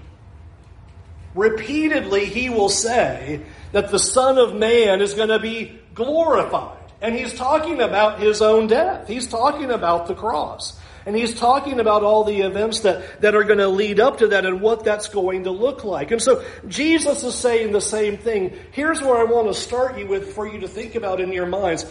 Repeatedly, 1.35 2.26
he 2.26 2.50
will 2.50 2.69
say 2.69 3.40
that 3.73 3.90
the 3.90 3.99
Son 3.99 4.37
of 4.37 4.55
Man 4.55 5.00
is 5.00 5.14
going 5.14 5.31
to 5.31 5.38
be 5.38 5.78
glorified. 5.95 6.76
And 7.00 7.14
he's 7.14 7.33
talking 7.33 7.81
about 7.81 8.21
his 8.21 8.43
own 8.43 8.66
death. 8.66 9.09
He's 9.09 9.26
talking 9.26 9.71
about 9.71 10.07
the 10.07 10.14
cross. 10.14 10.78
And 11.06 11.14
he's 11.14 11.38
talking 11.38 11.78
about 11.78 12.02
all 12.02 12.25
the 12.25 12.40
events 12.40 12.80
that, 12.80 13.20
that 13.20 13.36
are 13.36 13.44
going 13.44 13.60
to 13.60 13.68
lead 13.68 14.00
up 14.00 14.18
to 14.18 14.28
that 14.28 14.44
and 14.44 14.60
what 14.60 14.82
that's 14.82 15.08
going 15.08 15.44
to 15.44 15.52
look 15.52 15.84
like. 15.84 16.10
And 16.10 16.20
so 16.20 16.44
Jesus 16.66 17.22
is 17.22 17.36
saying 17.36 17.70
the 17.70 17.80
same 17.80 18.18
thing. 18.18 18.56
Here's 18.72 19.00
where 19.00 19.16
I 19.16 19.22
want 19.22 19.46
to 19.46 19.54
start 19.54 19.98
you 19.98 20.08
with 20.08 20.34
for 20.34 20.48
you 20.48 20.60
to 20.60 20.68
think 20.68 20.96
about 20.96 21.20
in 21.20 21.32
your 21.32 21.46
minds. 21.46 21.86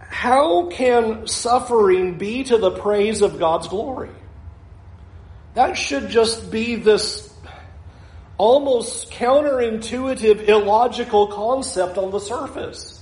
How 0.00 0.66
can 0.66 1.28
suffering 1.28 2.18
be 2.18 2.42
to 2.44 2.58
the 2.58 2.72
praise 2.72 3.22
of 3.22 3.38
God's 3.38 3.68
glory? 3.68 4.10
That 5.54 5.76
should 5.76 6.08
just 6.08 6.50
be 6.50 6.74
this 6.74 7.32
almost 8.38 9.10
counterintuitive, 9.12 10.48
illogical 10.48 11.28
concept 11.28 11.96
on 11.96 12.10
the 12.10 12.18
surface. 12.18 12.95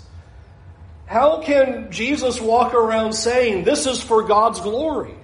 How 1.07 1.43
can 1.43 1.91
Jesus 1.93 2.41
walk 2.41 2.75
around 2.75 3.13
saying, 3.13 3.65
this 3.65 3.87
is 3.87 4.03
for 4.03 4.23
God's 4.23 4.61
glory? 4.61 5.15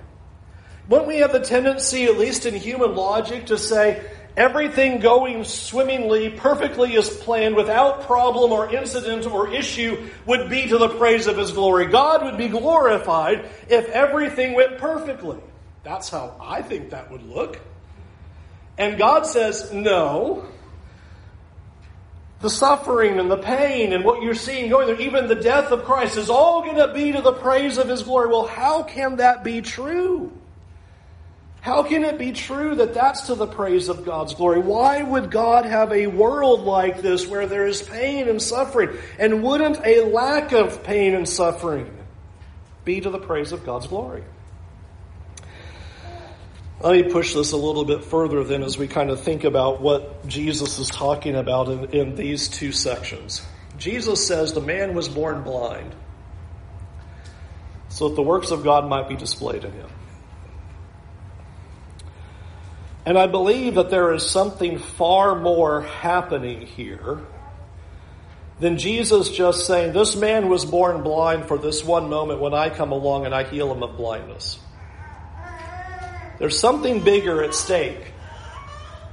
Wouldn't 0.88 1.08
we 1.08 1.18
have 1.18 1.32
the 1.32 1.40
tendency, 1.40 2.04
at 2.04 2.18
least 2.18 2.46
in 2.46 2.54
human 2.54 2.94
logic, 2.94 3.46
to 3.46 3.56
say, 3.56 4.04
everything 4.36 5.00
going 5.00 5.44
swimmingly, 5.44 6.30
perfectly 6.30 6.96
as 6.96 7.08
planned, 7.08 7.56
without 7.56 8.02
problem 8.02 8.52
or 8.52 8.72
incident 8.74 9.26
or 9.26 9.52
issue, 9.52 10.08
would 10.26 10.50
be 10.50 10.66
to 10.66 10.78
the 10.78 10.88
praise 10.88 11.26
of 11.26 11.36
His 11.36 11.52
glory. 11.52 11.86
God 11.86 12.24
would 12.24 12.36
be 12.36 12.48
glorified 12.48 13.48
if 13.68 13.88
everything 13.88 14.54
went 14.54 14.78
perfectly. 14.78 15.38
That's 15.82 16.08
how 16.08 16.36
I 16.40 16.62
think 16.62 16.90
that 16.90 17.10
would 17.10 17.22
look. 17.22 17.60
And 18.76 18.98
God 18.98 19.26
says, 19.26 19.72
no, 19.72 20.46
the 22.40 22.50
suffering 22.50 23.18
and 23.18 23.30
the 23.30 23.36
pain 23.36 23.92
and 23.92 24.04
what 24.04 24.22
you're 24.22 24.34
seeing 24.34 24.70
going 24.70 24.86
there, 24.86 25.00
even 25.00 25.28
the 25.28 25.34
death 25.34 25.72
of 25.72 25.84
Christ, 25.84 26.16
is 26.16 26.30
all 26.30 26.62
going 26.62 26.76
to 26.76 26.92
be 26.92 27.12
to 27.12 27.20
the 27.20 27.32
praise 27.32 27.76
of 27.76 27.88
His 27.88 28.02
glory. 28.02 28.28
Well, 28.28 28.46
how 28.46 28.82
can 28.82 29.16
that 29.16 29.44
be 29.44 29.60
true? 29.60 30.32
How 31.60 31.82
can 31.82 32.04
it 32.04 32.18
be 32.18 32.32
true 32.32 32.76
that 32.76 32.94
that's 32.94 33.26
to 33.26 33.34
the 33.34 33.46
praise 33.46 33.90
of 33.90 34.06
God's 34.06 34.34
glory? 34.34 34.60
Why 34.60 35.02
would 35.02 35.30
God 35.30 35.66
have 35.66 35.92
a 35.92 36.06
world 36.06 36.62
like 36.62 37.02
this 37.02 37.26
where 37.26 37.46
there 37.46 37.66
is 37.66 37.82
pain 37.82 38.28
and 38.28 38.40
suffering? 38.40 38.96
And 39.18 39.42
wouldn't 39.42 39.84
a 39.84 40.06
lack 40.06 40.52
of 40.52 40.82
pain 40.82 41.14
and 41.14 41.28
suffering 41.28 41.94
be 42.86 43.02
to 43.02 43.10
the 43.10 43.18
praise 43.18 43.52
of 43.52 43.66
God's 43.66 43.88
glory? 43.88 44.24
Let 46.82 46.92
me 46.92 47.12
push 47.12 47.34
this 47.34 47.52
a 47.52 47.58
little 47.58 47.84
bit 47.84 48.04
further 48.04 48.42
then 48.42 48.62
as 48.62 48.78
we 48.78 48.88
kind 48.88 49.10
of 49.10 49.20
think 49.20 49.44
about 49.44 49.82
what 49.82 50.26
Jesus 50.26 50.78
is 50.78 50.88
talking 50.88 51.36
about 51.36 51.68
in, 51.68 51.84
in 51.90 52.14
these 52.14 52.48
two 52.48 52.72
sections. 52.72 53.42
Jesus 53.76 54.26
says 54.26 54.54
the 54.54 54.62
man 54.62 54.94
was 54.94 55.08
born 55.08 55.42
blind 55.42 55.94
so 57.90 58.08
that 58.08 58.14
the 58.14 58.22
works 58.22 58.50
of 58.50 58.64
God 58.64 58.88
might 58.88 59.08
be 59.08 59.16
displayed 59.16 59.64
in 59.64 59.72
him. 59.72 59.90
And 63.04 63.18
I 63.18 63.26
believe 63.26 63.74
that 63.74 63.90
there 63.90 64.12
is 64.12 64.28
something 64.28 64.78
far 64.78 65.34
more 65.34 65.82
happening 65.82 66.62
here 66.62 67.20
than 68.58 68.78
Jesus 68.78 69.30
just 69.30 69.66
saying, 69.66 69.92
This 69.92 70.16
man 70.16 70.48
was 70.48 70.64
born 70.64 71.02
blind 71.02 71.46
for 71.46 71.58
this 71.58 71.84
one 71.84 72.08
moment 72.08 72.40
when 72.40 72.54
I 72.54 72.70
come 72.70 72.92
along 72.92 73.26
and 73.26 73.34
I 73.34 73.44
heal 73.44 73.72
him 73.72 73.82
of 73.82 73.96
blindness. 73.96 74.58
There's 76.40 76.58
something 76.58 77.04
bigger 77.04 77.44
at 77.44 77.54
stake 77.54 78.12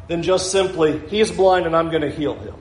than 0.07 0.24
just 0.24 0.50
simply, 0.50 0.98
he's 1.10 1.29
blind 1.29 1.65
and 1.65 1.75
I'm 1.75 1.89
going 1.89 2.01
to 2.01 2.10
heal 2.10 2.36
him. 2.36 2.55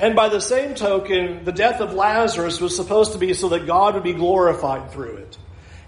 And 0.00 0.16
by 0.16 0.30
the 0.30 0.40
same 0.40 0.74
token, 0.74 1.44
the 1.44 1.52
death 1.52 1.82
of 1.82 1.92
Lazarus 1.92 2.60
was 2.62 2.74
supposed 2.74 3.12
to 3.12 3.18
be 3.18 3.34
so 3.34 3.50
that 3.50 3.66
God 3.66 3.94
would 3.94 4.02
be 4.02 4.14
glorified 4.14 4.90
through 4.90 5.16
it. 5.16 5.38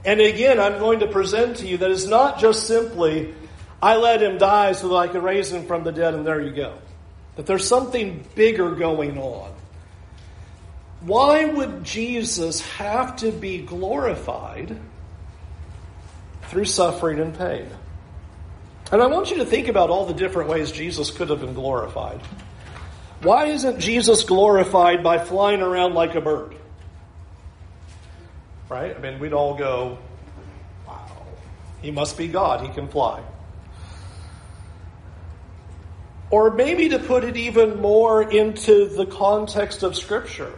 And 0.04 0.20
again, 0.20 0.60
I'm 0.60 0.78
going 0.78 1.00
to 1.00 1.06
present 1.06 1.56
to 1.58 1.66
you 1.66 1.78
that 1.78 1.90
it's 1.90 2.06
not 2.06 2.38
just 2.38 2.66
simply, 2.66 3.34
I 3.82 3.96
let 3.96 4.22
him 4.22 4.36
die 4.36 4.72
so 4.72 4.88
that 4.88 4.96
I 4.96 5.08
could 5.08 5.22
raise 5.22 5.50
him 5.50 5.66
from 5.66 5.84
the 5.84 5.92
dead, 5.92 6.14
and 6.14 6.26
there 6.26 6.42
you 6.42 6.52
go. 6.52 6.78
That 7.36 7.46
there's 7.46 7.66
something 7.66 8.24
bigger 8.34 8.72
going 8.72 9.16
on. 9.18 9.52
Why 11.00 11.46
would 11.46 11.82
Jesus 11.82 12.60
have 12.72 13.16
to 13.16 13.32
be 13.32 13.62
glorified 13.62 14.78
through 16.48 16.64
suffering 16.64 17.20
and 17.20 17.36
pain. 17.36 17.68
And 18.90 19.02
I 19.02 19.06
want 19.06 19.30
you 19.30 19.36
to 19.38 19.46
think 19.46 19.68
about 19.68 19.90
all 19.90 20.06
the 20.06 20.14
different 20.14 20.48
ways 20.48 20.72
Jesus 20.72 21.10
could 21.10 21.28
have 21.28 21.40
been 21.40 21.54
glorified. 21.54 22.20
Why 23.22 23.46
isn't 23.46 23.80
Jesus 23.80 24.24
glorified 24.24 25.02
by 25.02 25.18
flying 25.18 25.60
around 25.60 25.94
like 25.94 26.14
a 26.14 26.20
bird? 26.20 26.54
Right? 28.70 28.96
I 28.96 28.98
mean, 28.98 29.18
we'd 29.18 29.34
all 29.34 29.56
go, 29.56 29.98
wow, 30.86 31.06
he 31.82 31.90
must 31.90 32.16
be 32.16 32.28
God, 32.28 32.66
he 32.66 32.72
can 32.72 32.88
fly. 32.88 33.22
Or 36.30 36.50
maybe 36.50 36.90
to 36.90 36.98
put 36.98 37.24
it 37.24 37.36
even 37.36 37.80
more 37.80 38.22
into 38.22 38.88
the 38.88 39.06
context 39.06 39.82
of 39.82 39.96
Scripture. 39.96 40.52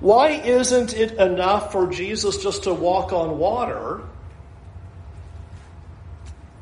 Why 0.00 0.30
isn't 0.30 0.94
it 0.94 1.12
enough 1.12 1.72
for 1.72 1.88
Jesus 1.88 2.42
just 2.42 2.64
to 2.64 2.74
walk 2.74 3.12
on 3.12 3.38
water 3.38 4.02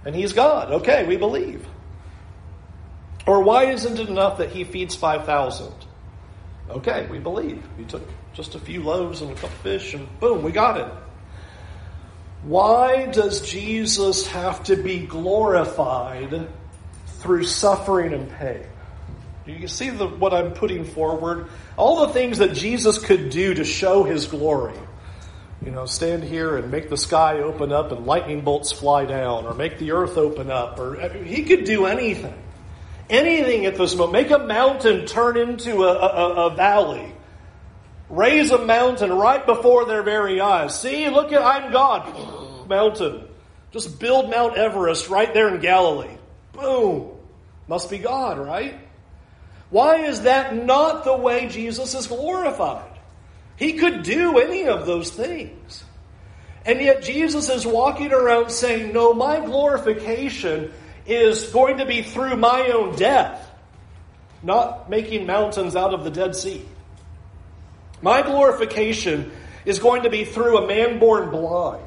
and 0.04 0.14
he's 0.14 0.32
God. 0.32 0.72
Okay, 0.72 1.06
we 1.06 1.16
believe. 1.16 1.66
Or 3.26 3.42
why 3.42 3.66
isn't 3.66 3.98
it 3.98 4.08
enough 4.08 4.38
that 4.38 4.50
he 4.50 4.64
feeds 4.64 4.96
5,000? 4.96 5.72
Okay, 6.70 7.06
we 7.10 7.18
believe. 7.18 7.62
He 7.76 7.84
took 7.84 8.02
just 8.34 8.54
a 8.54 8.58
few 8.58 8.82
loaves 8.82 9.20
and 9.20 9.30
a 9.30 9.34
couple 9.34 9.50
fish 9.50 9.94
and 9.94 10.08
boom, 10.20 10.42
we 10.42 10.52
got 10.52 10.80
it. 10.80 10.92
Why 12.42 13.06
does 13.06 13.48
Jesus 13.48 14.26
have 14.28 14.64
to 14.64 14.76
be 14.76 15.06
glorified 15.06 16.48
through 17.06 17.44
suffering 17.44 18.12
and 18.12 18.28
pain? 18.30 18.66
Do 19.46 19.52
you 19.52 19.68
see 19.68 19.90
the, 19.90 20.06
what 20.06 20.32
I'm 20.32 20.52
putting 20.52 20.84
forward? 20.84 21.48
All 21.76 22.06
the 22.06 22.12
things 22.12 22.38
that 22.38 22.54
Jesus 22.54 22.98
could 22.98 23.30
do 23.30 23.54
to 23.54 23.64
show 23.64 24.02
his 24.02 24.26
glory 24.26 24.78
you 25.64 25.70
know, 25.70 25.86
stand 25.86 26.24
here 26.24 26.56
and 26.56 26.70
make 26.70 26.88
the 26.88 26.96
sky 26.96 27.38
open 27.38 27.72
up 27.72 27.92
and 27.92 28.06
lightning 28.06 28.40
bolts 28.40 28.72
fly 28.72 29.04
down, 29.04 29.46
or 29.46 29.54
make 29.54 29.78
the 29.78 29.92
earth 29.92 30.16
open 30.16 30.50
up, 30.50 30.78
or 30.78 31.08
he 31.24 31.44
could 31.44 31.64
do 31.64 31.86
anything. 31.86 32.34
Anything 33.08 33.66
at 33.66 33.76
this 33.76 33.94
moment. 33.94 34.12
Make 34.12 34.30
a 34.30 34.44
mountain 34.44 35.06
turn 35.06 35.36
into 35.36 35.84
a, 35.84 35.92
a, 35.92 36.46
a 36.46 36.54
valley. 36.54 37.12
Raise 38.08 38.50
a 38.50 38.64
mountain 38.64 39.12
right 39.12 39.44
before 39.44 39.84
their 39.84 40.02
very 40.02 40.40
eyes. 40.40 40.80
See, 40.80 41.08
look 41.08 41.32
at, 41.32 41.42
I'm 41.42 41.72
God. 41.72 42.68
mountain. 42.68 43.28
Just 43.70 43.98
build 43.98 44.30
Mount 44.30 44.56
Everest 44.56 45.08
right 45.08 45.32
there 45.32 45.54
in 45.54 45.60
Galilee. 45.60 46.16
Boom. 46.52 47.10
Must 47.68 47.88
be 47.88 47.98
God, 47.98 48.38
right? 48.38 48.78
Why 49.70 50.04
is 50.04 50.22
that 50.22 50.54
not 50.54 51.04
the 51.04 51.16
way 51.16 51.48
Jesus 51.48 51.94
is 51.94 52.06
glorified? 52.06 52.91
He 53.62 53.74
could 53.74 54.02
do 54.02 54.38
any 54.38 54.66
of 54.66 54.86
those 54.86 55.12
things. 55.12 55.84
And 56.66 56.80
yet 56.80 57.04
Jesus 57.04 57.48
is 57.48 57.64
walking 57.64 58.12
around 58.12 58.50
saying, 58.50 58.92
No, 58.92 59.14
my 59.14 59.38
glorification 59.38 60.72
is 61.06 61.46
going 61.50 61.78
to 61.78 61.86
be 61.86 62.02
through 62.02 62.34
my 62.34 62.72
own 62.74 62.96
death, 62.96 63.48
not 64.42 64.90
making 64.90 65.26
mountains 65.26 65.76
out 65.76 65.94
of 65.94 66.02
the 66.02 66.10
Dead 66.10 66.34
Sea. 66.34 66.66
My 68.02 68.22
glorification 68.22 69.30
is 69.64 69.78
going 69.78 70.02
to 70.02 70.10
be 70.10 70.24
through 70.24 70.58
a 70.58 70.66
man 70.66 70.98
born 70.98 71.30
blind. 71.30 71.86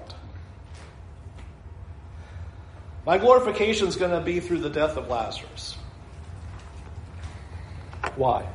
My 3.05 3.17
glorification 3.17 3.89
is 3.89 3.97
going 3.97 4.11
to 4.11 4.21
be 4.21 4.39
through 4.39 4.59
the 4.59 4.69
death 4.69 4.95
of 4.95 5.09
Lazarus. 5.09 5.75
Why? 8.15 8.47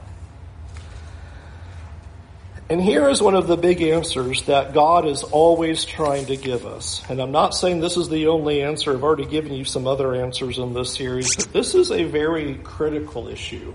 And 2.71 2.81
here 2.81 3.09
is 3.09 3.21
one 3.21 3.35
of 3.35 3.49
the 3.49 3.57
big 3.57 3.83
answers 3.83 4.45
that 4.45 4.73
God 4.73 5.05
is 5.05 5.25
always 5.25 5.85
trying 5.85 6.27
to 6.27 6.37
give 6.37 6.65
us. 6.65 7.03
And 7.09 7.21
I'm 7.21 7.33
not 7.33 7.53
saying 7.53 7.81
this 7.81 7.97
is 7.97 8.09
the 8.09 8.29
only 8.29 8.63
answer. 8.63 8.93
I've 8.93 9.03
already 9.03 9.27
given 9.27 9.53
you 9.53 9.65
some 9.65 9.89
other 9.89 10.15
answers 10.15 10.57
in 10.57 10.73
this 10.73 10.95
series, 10.95 11.35
but 11.35 11.53
this 11.53 11.75
is 11.75 11.91
a 11.91 12.05
very 12.05 12.55
critical 12.63 13.27
issue 13.27 13.75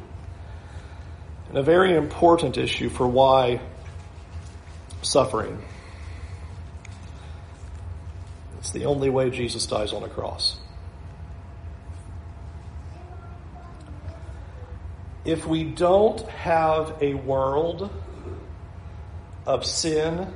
and 1.49 1.57
a 1.57 1.61
very 1.61 1.93
important 1.93 2.57
issue 2.57 2.87
for 2.87 3.05
why 3.05 3.59
suffering. 5.01 5.61
It's 8.59 8.71
the 8.71 8.85
only 8.85 9.09
way 9.09 9.29
Jesus 9.29 9.65
dies 9.67 9.91
on 9.91 10.03
a 10.03 10.09
cross. 10.09 10.55
If 15.25 15.45
we 15.45 15.65
don't 15.65 16.21
have 16.29 16.95
a 17.01 17.13
world 17.15 17.89
of 19.45 19.65
sin, 19.65 20.27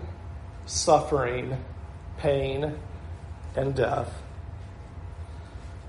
suffering, 0.66 1.58
pain, 2.18 2.76
and 3.56 3.76
death, 3.76 4.12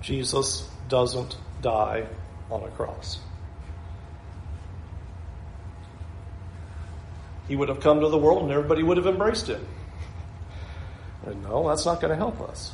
Jesus 0.01 0.69
doesn't 0.89 1.37
die 1.61 2.07
on 2.51 2.63
a 2.63 2.69
cross. 2.71 3.19
He 7.49 7.57
would 7.57 7.69
have 7.69 7.81
come 7.81 8.01
to 8.01 8.09
the 8.09 8.19
world 8.19 8.43
and 8.43 8.53
everybody 8.53 8.83
would 8.83 8.97
have 8.97 9.07
embraced 9.07 9.49
him. 9.49 9.67
And 11.27 11.43
no, 11.43 11.69
that's 11.69 11.85
not 11.85 12.01
going 12.01 12.11
to 12.11 12.17
help 12.17 12.41
us. 12.41 12.73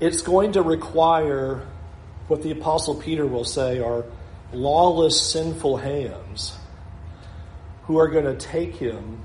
It's 0.00 0.20
going 0.20 0.52
to 0.52 0.62
require 0.62 1.66
what 2.28 2.42
the 2.42 2.50
Apostle 2.50 2.96
Peter 2.96 3.26
will 3.26 3.44
say 3.44 3.80
are 3.80 4.04
lawless, 4.52 5.32
sinful 5.32 5.78
hands 5.78 6.58
who 7.86 7.98
are 7.98 8.08
going 8.08 8.24
to 8.24 8.36
take 8.36 8.76
him 8.76 9.20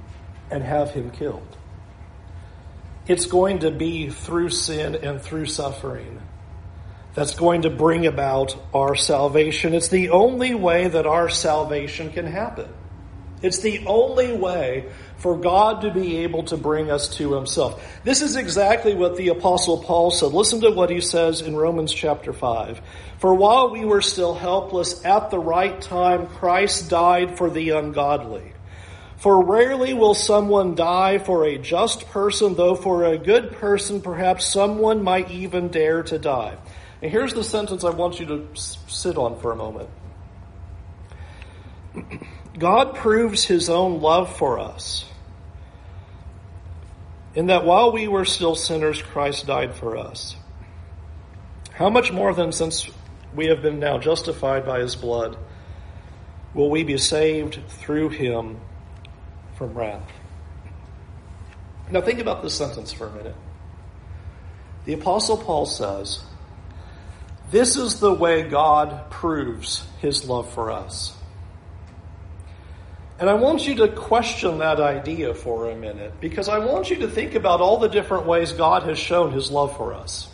and 0.51 0.63
have 0.63 0.91
him 0.91 1.11
killed. 1.11 1.57
It's 3.07 3.25
going 3.25 3.59
to 3.59 3.71
be 3.71 4.09
through 4.09 4.49
sin 4.49 4.95
and 4.95 5.21
through 5.21 5.47
suffering 5.47 6.21
that's 7.15 7.35
going 7.35 7.63
to 7.63 7.69
bring 7.69 8.05
about 8.05 8.55
our 8.73 8.95
salvation. 8.95 9.73
It's 9.73 9.87
the 9.87 10.09
only 10.09 10.53
way 10.53 10.87
that 10.87 11.05
our 11.05 11.29
salvation 11.29 12.11
can 12.11 12.25
happen. 12.25 12.69
It's 13.41 13.60
the 13.60 13.86
only 13.86 14.34
way 14.34 14.89
for 15.17 15.38
God 15.38 15.81
to 15.81 15.91
be 15.91 16.17
able 16.17 16.43
to 16.43 16.58
bring 16.58 16.91
us 16.91 17.08
to 17.17 17.34
himself. 17.34 17.84
This 18.03 18.22
is 18.22 18.36
exactly 18.36 18.93
what 18.93 19.15
the 19.15 19.29
apostle 19.29 19.84
Paul 19.84 20.12
said. 20.12 20.34
Listen 20.34 20.62
to 20.62 20.72
what 20.72 20.89
he 20.89 21.01
says 21.01 21.41
in 21.41 21.55
Romans 21.55 21.93
chapter 21.93 22.34
5. 22.34 22.81
For 23.19 23.34
while 23.34 23.72
we 23.72 23.86
were 23.86 24.01
still 24.01 24.34
helpless 24.34 25.05
at 25.05 25.29
the 25.29 25.39
right 25.39 25.79
time, 25.79 26.27
Christ 26.27 26.89
died 26.89 27.38
for 27.38 27.50
the 27.50 27.72
ungodly. 27.72 28.53
For 29.17 29.43
rarely 29.43 29.93
will 29.93 30.13
someone 30.13 30.75
die 30.75 31.17
for 31.17 31.43
a 31.46 31.58
just 31.58 32.08
person, 32.08 32.55
though 32.55 32.75
for 32.75 33.03
a 33.03 33.17
good 33.17 33.51
person 33.51 34.01
perhaps 34.01 34.46
someone 34.46 35.03
might 35.03 35.29
even 35.29 35.67
dare 35.67 36.03
to 36.03 36.17
die. 36.17 36.58
And 37.01 37.12
here's 37.12 37.34
the 37.34 37.43
sentence 37.43 37.84
I 37.84 37.89
want 37.89 38.19
you 38.19 38.25
to 38.27 38.48
sit 38.55 39.17
on 39.17 39.39
for 39.39 39.51
a 39.51 39.55
moment. 39.55 39.89
God 42.59 42.95
proves 42.95 43.45
his 43.45 43.69
own 43.69 44.01
love 44.01 44.35
for 44.37 44.59
us 44.59 45.05
in 47.33 47.47
that 47.47 47.63
while 47.63 47.91
we 47.91 48.07
were 48.07 48.25
still 48.25 48.55
sinners, 48.55 49.01
Christ 49.01 49.47
died 49.47 49.73
for 49.75 49.97
us. 49.97 50.35
How 51.71 51.89
much 51.89 52.11
more 52.11 52.33
then, 52.33 52.51
since 52.51 52.89
we 53.33 53.45
have 53.45 53.61
been 53.61 53.79
now 53.79 53.97
justified 53.97 54.65
by 54.65 54.79
his 54.79 54.95
blood, 54.95 55.37
will 56.53 56.69
we 56.69 56.83
be 56.83 56.97
saved 56.97 57.59
through 57.69 58.09
him 58.09 58.59
from 59.55 59.73
wrath? 59.73 60.11
Now, 61.91 62.01
think 62.01 62.19
about 62.19 62.43
this 62.43 62.55
sentence 62.55 62.91
for 62.91 63.07
a 63.07 63.11
minute. 63.11 63.35
The 64.85 64.93
Apostle 64.93 65.37
Paul 65.37 65.65
says, 65.65 66.21
This 67.51 67.77
is 67.77 68.00
the 68.00 68.13
way 68.13 68.43
God 68.43 69.09
proves 69.09 69.85
his 70.00 70.27
love 70.27 70.51
for 70.53 70.72
us. 70.72 71.15
And 73.20 73.29
I 73.29 73.34
want 73.34 73.68
you 73.68 73.75
to 73.75 73.90
question 73.90 74.60
that 74.60 74.79
idea 74.79 75.34
for 75.34 75.70
a 75.70 75.75
minute 75.75 76.22
because 76.22 76.48
I 76.48 76.60
want 76.60 76.90
you 76.90 76.96
to 76.98 77.08
think 77.10 77.36
about 77.36 77.60
all 77.60 77.77
the 77.77 77.90
different 77.90 78.25
ways 78.25 78.53
God 78.53 78.84
has 78.84 78.98
shown 78.98 79.34
his 79.34 79.51
love 79.51 79.75
for 79.75 79.94
us. 79.94 80.29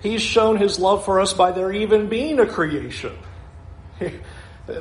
He's 0.00 0.20
shown 0.20 0.56
his 0.56 0.80
love 0.80 1.04
for 1.04 1.20
us 1.20 1.32
by 1.32 1.52
there 1.52 1.72
even 1.72 2.08
being 2.08 2.40
a 2.40 2.46
creation. 2.46 3.16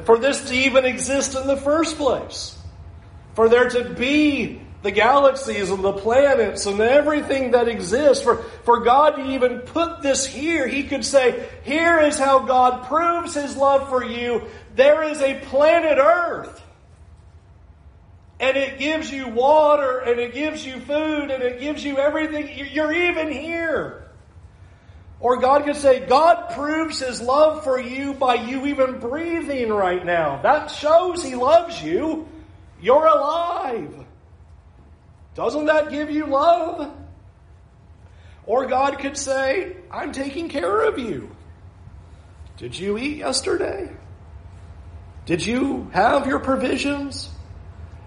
for 0.05 0.17
this 0.17 0.49
to 0.49 0.55
even 0.55 0.83
exist 0.83 1.35
in 1.35 1.45
the 1.45 1.57
first 1.57 1.97
place. 1.97 2.57
For 3.35 3.47
there 3.47 3.69
to 3.69 3.93
be 3.93 4.61
the 4.83 4.91
galaxies 4.91 5.69
and 5.69 5.83
the 5.83 5.93
planets 5.93 6.65
and 6.65 6.79
everything 6.81 7.51
that 7.51 7.67
exists. 7.69 8.23
For, 8.23 8.37
for 8.65 8.81
God 8.81 9.11
to 9.11 9.31
even 9.31 9.59
put 9.59 10.01
this 10.01 10.25
here, 10.25 10.67
He 10.67 10.83
could 10.83 11.05
say, 11.05 11.47
here 11.63 11.99
is 12.01 12.19
how 12.19 12.39
God 12.39 12.85
proves 12.85 13.33
His 13.33 13.55
love 13.55 13.89
for 13.89 14.03
you 14.03 14.43
there 14.75 15.03
is 15.03 15.21
a 15.21 15.39
planet 15.39 15.97
Earth. 15.97 16.61
And 18.39 18.57
it 18.57 18.77
gives 18.77 19.11
you 19.11 19.29
water, 19.29 19.99
and 19.99 20.19
it 20.19 20.33
gives 20.33 20.65
you 20.65 20.79
food, 20.81 21.31
and 21.31 21.43
it 21.43 21.59
gives 21.59 21.83
you 21.83 21.97
everything. 21.97 22.67
You're 22.71 22.91
even 22.91 23.31
here. 23.31 24.03
Or 25.19 25.37
God 25.37 25.63
could 25.63 25.77
say, 25.77 26.05
God 26.05 26.49
proves 26.53 26.99
His 26.99 27.21
love 27.21 27.63
for 27.63 27.79
you 27.79 28.13
by 28.13 28.35
you 28.35 28.65
even 28.65 28.99
breathing 28.99 29.69
right 29.69 30.05
now. 30.05 30.41
That 30.41 30.69
shows 30.71 31.23
He 31.23 31.35
loves 31.35 31.81
you. 31.81 32.27
You're 32.81 33.05
alive. 33.05 33.95
Doesn't 35.35 35.67
that 35.67 35.89
give 35.89 36.11
you 36.11 36.25
love? 36.25 36.93
Or 38.45 38.65
God 38.65 38.99
could 38.99 39.17
say, 39.17 39.77
I'm 39.89 40.11
taking 40.11 40.49
care 40.49 40.81
of 40.81 40.99
you. 40.99 41.33
Did 42.57 42.77
you 42.77 42.97
eat 42.97 43.17
yesterday? 43.19 43.89
Did 45.25 45.45
you 45.45 45.89
have 45.93 46.27
your 46.27 46.39
provisions? 46.39 47.29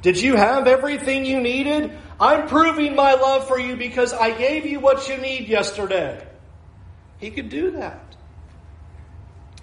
Did 0.03 0.21
you 0.21 0.37
have 0.37 0.67
everything 0.67 1.25
you 1.25 1.41
needed? 1.41 1.91
I'm 2.21 2.49
proving 2.49 2.95
my 2.95 3.15
love 3.15 3.49
for 3.49 3.59
you 3.59 3.77
because 3.77 4.13
I 4.13 4.31
gave 4.31 4.67
you 4.67 4.81
what 4.81 5.09
you 5.09 5.17
need 5.17 5.49
yesterday. 5.49 6.25
He 7.19 7.31
could 7.31 7.49
do 7.49 7.73
that. 7.73 8.17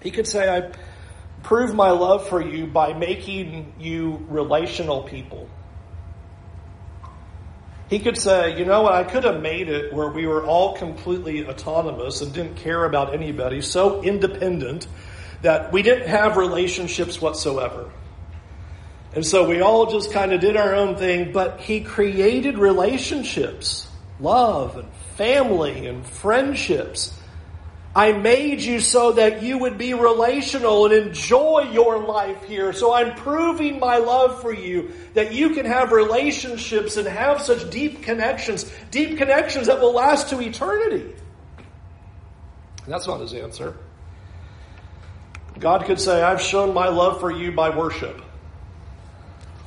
He 0.02 0.10
could 0.10 0.26
say, 0.26 0.54
I 0.54 0.72
prove 1.42 1.74
my 1.74 1.90
love 1.90 2.28
for 2.28 2.42
you 2.42 2.66
by 2.66 2.92
making 2.92 3.74
you 3.78 4.26
relational 4.28 5.02
people. 5.02 5.48
He 7.88 7.98
could 8.00 8.16
say, 8.16 8.58
you 8.58 8.64
know 8.64 8.82
what, 8.82 8.94
I 8.94 9.04
could 9.04 9.24
have 9.24 9.40
made 9.40 9.68
it 9.68 9.92
where 9.92 10.08
we 10.08 10.26
were 10.26 10.44
all 10.44 10.74
completely 10.74 11.46
autonomous 11.46 12.22
and 12.22 12.32
didn't 12.32 12.56
care 12.56 12.84
about 12.84 13.14
anybody, 13.14 13.60
so 13.60 14.02
independent 14.02 14.88
that 15.44 15.72
we 15.74 15.82
didn't 15.82 16.08
have 16.08 16.38
relationships 16.38 17.20
whatsoever. 17.20 17.90
And 19.14 19.24
so 19.26 19.46
we 19.46 19.60
all 19.60 19.92
just 19.92 20.10
kind 20.10 20.32
of 20.32 20.40
did 20.40 20.56
our 20.56 20.74
own 20.74 20.96
thing, 20.96 21.32
but 21.32 21.60
he 21.60 21.82
created 21.82 22.56
relationships, 22.56 23.86
love 24.18 24.78
and 24.78 24.88
family 25.16 25.86
and 25.86 26.04
friendships. 26.06 27.12
I 27.94 28.12
made 28.12 28.62
you 28.62 28.80
so 28.80 29.12
that 29.12 29.42
you 29.42 29.58
would 29.58 29.76
be 29.76 29.92
relational 29.92 30.86
and 30.86 30.94
enjoy 30.94 31.68
your 31.72 31.98
life 31.98 32.42
here. 32.44 32.72
So 32.72 32.94
I'm 32.94 33.14
proving 33.14 33.78
my 33.78 33.98
love 33.98 34.40
for 34.40 34.52
you 34.52 34.92
that 35.12 35.34
you 35.34 35.50
can 35.50 35.66
have 35.66 35.92
relationships 35.92 36.96
and 36.96 37.06
have 37.06 37.42
such 37.42 37.68
deep 37.68 38.02
connections, 38.02 38.64
deep 38.90 39.18
connections 39.18 39.66
that 39.66 39.78
will 39.78 39.92
last 39.92 40.30
to 40.30 40.40
eternity. 40.40 41.14
And 42.84 42.92
that's 42.92 43.06
not 43.06 43.20
his 43.20 43.34
answer. 43.34 43.76
God 45.58 45.84
could 45.84 46.00
say, 46.00 46.22
I've 46.22 46.40
shown 46.40 46.74
my 46.74 46.88
love 46.88 47.20
for 47.20 47.30
you 47.30 47.52
by 47.52 47.76
worship. 47.76 48.20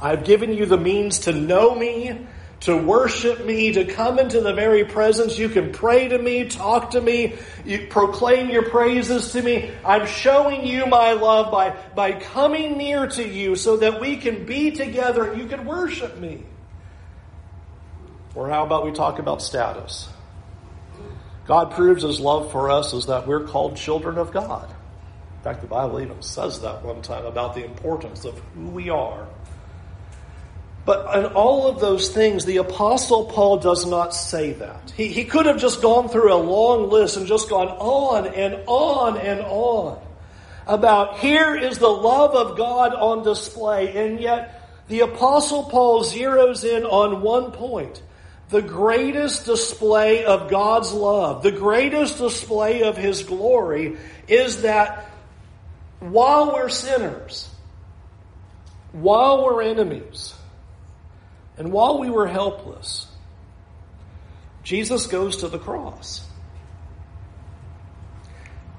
I've 0.01 0.25
given 0.25 0.53
you 0.53 0.65
the 0.65 0.77
means 0.77 1.19
to 1.19 1.31
know 1.31 1.73
me, 1.73 2.27
to 2.61 2.75
worship 2.75 3.45
me, 3.45 3.71
to 3.71 3.85
come 3.85 4.19
into 4.19 4.41
the 4.41 4.53
very 4.53 4.83
presence. 4.83 5.37
You 5.37 5.49
can 5.49 5.71
pray 5.71 6.09
to 6.09 6.17
me, 6.17 6.45
talk 6.45 6.91
to 6.91 7.01
me, 7.01 7.35
you 7.65 7.87
proclaim 7.89 8.49
your 8.49 8.69
praises 8.69 9.31
to 9.31 9.41
me. 9.41 9.71
I'm 9.85 10.05
showing 10.05 10.65
you 10.65 10.85
my 10.85 11.13
love 11.13 11.51
by, 11.51 11.75
by 11.95 12.13
coming 12.13 12.77
near 12.77 13.07
to 13.07 13.27
you 13.27 13.55
so 13.55 13.77
that 13.77 14.01
we 14.01 14.17
can 14.17 14.45
be 14.45 14.71
together 14.71 15.31
and 15.31 15.41
you 15.41 15.47
can 15.47 15.65
worship 15.65 16.17
me. 16.17 16.43
Or 18.35 18.49
how 18.49 18.65
about 18.65 18.85
we 18.85 18.91
talk 18.91 19.19
about 19.19 19.41
status? 19.41 20.09
God 21.45 21.71
proves 21.71 22.03
his 22.03 22.19
love 22.19 22.51
for 22.51 22.69
us 22.69 22.93
is 22.93 23.05
that 23.05 23.25
we're 23.25 23.47
called 23.47 23.77
children 23.77 24.17
of 24.17 24.31
God 24.31 24.73
fact, 25.47 25.61
the 25.61 25.67
Bible 25.67 26.01
even 26.01 26.21
says 26.21 26.61
that 26.61 26.83
one 26.83 27.01
time 27.01 27.25
about 27.25 27.55
the 27.55 27.63
importance 27.63 28.25
of 28.25 28.37
who 28.55 28.67
we 28.67 28.89
are 28.89 29.27
But 30.85 31.17
in 31.17 31.25
all 31.33 31.67
of 31.67 31.81
those 31.81 32.09
things, 32.09 32.45
the 32.45 32.57
Apostle 32.57 33.25
Paul 33.25 33.57
does 33.57 33.85
not 33.85 34.13
say 34.13 34.53
that. 34.53 34.93
He, 34.95 35.07
he 35.07 35.25
could 35.25 35.45
have 35.45 35.57
just 35.57 35.81
gone 35.81 36.07
through 36.07 36.33
a 36.33 36.39
long 36.39 36.89
list 36.89 37.17
and 37.17 37.27
just 37.27 37.49
gone 37.49 37.67
on 37.67 38.25
and 38.25 38.63
on 38.67 39.17
and 39.17 39.41
on 39.41 39.99
about 40.65 41.19
here 41.19 41.55
is 41.55 41.77
the 41.77 41.87
love 41.87 42.35
of 42.35 42.57
God 42.57 42.93
on 42.93 43.23
display. 43.23 43.95
And 43.97 44.19
yet, 44.19 44.61
the 44.87 45.01
Apostle 45.01 45.63
Paul 45.63 46.03
zeroes 46.03 46.63
in 46.63 46.83
on 46.85 47.21
one 47.21 47.51
point. 47.51 48.01
The 48.49 48.61
greatest 48.61 49.45
display 49.45 50.23
of 50.23 50.49
God's 50.49 50.93
love, 50.93 51.43
the 51.43 51.51
greatest 51.51 52.17
display 52.17 52.83
of 52.83 52.95
His 52.95 53.23
glory 53.23 53.97
is 54.29 54.61
that 54.61 55.09
while 55.99 56.53
we're 56.53 56.69
sinners, 56.69 57.49
while 58.91 59.43
we're 59.43 59.63
enemies, 59.63 60.33
and 61.57 61.71
while 61.71 61.99
we 61.99 62.09
were 62.09 62.27
helpless, 62.27 63.07
Jesus 64.63 65.07
goes 65.07 65.37
to 65.37 65.47
the 65.47 65.57
cross. 65.57 66.25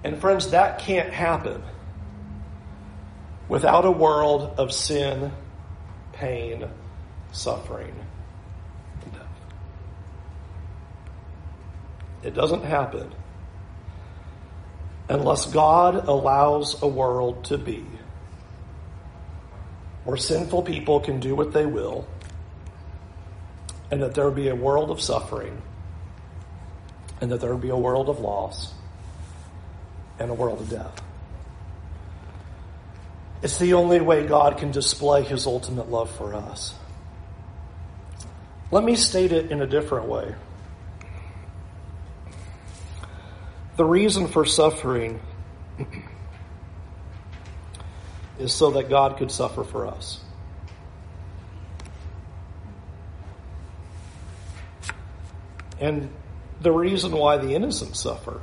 And 0.05 0.21
friends, 0.21 0.51
that 0.51 0.79
can't 0.79 1.13
happen 1.13 1.63
without 3.49 3.85
a 3.85 3.91
world 3.91 4.55
of 4.59 4.73
sin, 4.73 5.33
pain, 6.13 6.69
suffering, 7.33 7.95
and 9.03 9.13
death. 9.13 9.27
It 12.23 12.35
doesn't 12.35 12.65
happen 12.65 13.13
unless 15.09 15.47
God 15.47 16.07
allows 16.07 16.83
a 16.83 16.87
world 16.87 17.45
to 17.47 17.59
be 17.59 17.85
where 20.05 20.17
sinful 20.17 20.63
people 20.63 21.01
can 21.01 21.21
do 21.21 21.35
what 21.35 21.53
they 21.53 21.67
will 21.67 22.07
and 23.91 24.03
that 24.03 24.15
there 24.15 24.25
will 24.25 24.33
be 24.33 24.49
a 24.49 24.55
world 24.55 24.91
of 24.91 25.01
suffering 25.01 25.61
and 27.21 27.31
that 27.31 27.41
there 27.41 27.51
will 27.51 27.59
be 27.59 27.71
a 27.71 27.77
world 27.77 28.09
of 28.09 28.21
loss 28.21 28.73
and 30.19 30.31
a 30.31 30.35
world 30.35 30.61
of 30.61 30.71
death. 30.71 31.03
It's 33.43 33.59
the 33.59 33.75
only 33.75 34.01
way 34.01 34.27
God 34.27 34.59
can 34.59 34.71
display 34.71 35.23
his 35.23 35.47
ultimate 35.47 35.91
love 35.91 36.11
for 36.11 36.35
us. 36.35 36.75
Let 38.71 38.85
me 38.85 38.97
state 38.97 39.33
it 39.33 39.51
in 39.51 39.63
a 39.63 39.67
different 39.67 40.09
way. 40.09 40.35
The 43.79 43.85
reason 43.85 44.27
for 44.27 44.45
suffering 44.45 45.21
is 48.41 48.53
so 48.53 48.73
that 48.73 48.89
God 48.89 49.19
could 49.19 49.31
suffer 49.31 49.63
for 49.63 49.87
us. 49.87 50.19
And 55.79 56.11
the 56.61 56.73
reason 56.73 57.13
why 57.13 57.37
the 57.37 57.55
innocent 57.55 57.97
suffer 57.97 58.41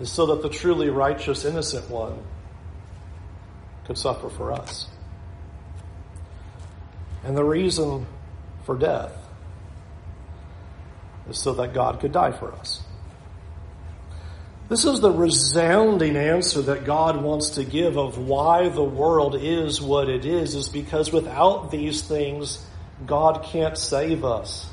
is 0.00 0.10
so 0.10 0.26
that 0.26 0.42
the 0.42 0.48
truly 0.48 0.90
righteous, 0.90 1.44
innocent 1.44 1.88
one 1.88 2.18
could 3.84 3.96
suffer 3.96 4.28
for 4.28 4.52
us. 4.52 4.88
And 7.22 7.36
the 7.36 7.44
reason 7.44 8.08
for 8.64 8.76
death 8.76 9.23
so 11.32 11.54
that 11.54 11.74
God 11.74 12.00
could 12.00 12.12
die 12.12 12.32
for 12.32 12.52
us. 12.52 12.82
This 14.68 14.84
is 14.84 15.00
the 15.00 15.10
resounding 15.10 16.16
answer 16.16 16.62
that 16.62 16.84
God 16.84 17.22
wants 17.22 17.50
to 17.50 17.64
give 17.64 17.98
of 17.98 18.16
why 18.16 18.68
the 18.70 18.82
world 18.82 19.36
is 19.38 19.80
what 19.80 20.08
it 20.08 20.24
is, 20.24 20.54
is 20.54 20.68
because 20.68 21.12
without 21.12 21.70
these 21.70 22.02
things, 22.02 22.64
God 23.06 23.44
can't 23.44 23.76
save 23.76 24.24
us. 24.24 24.70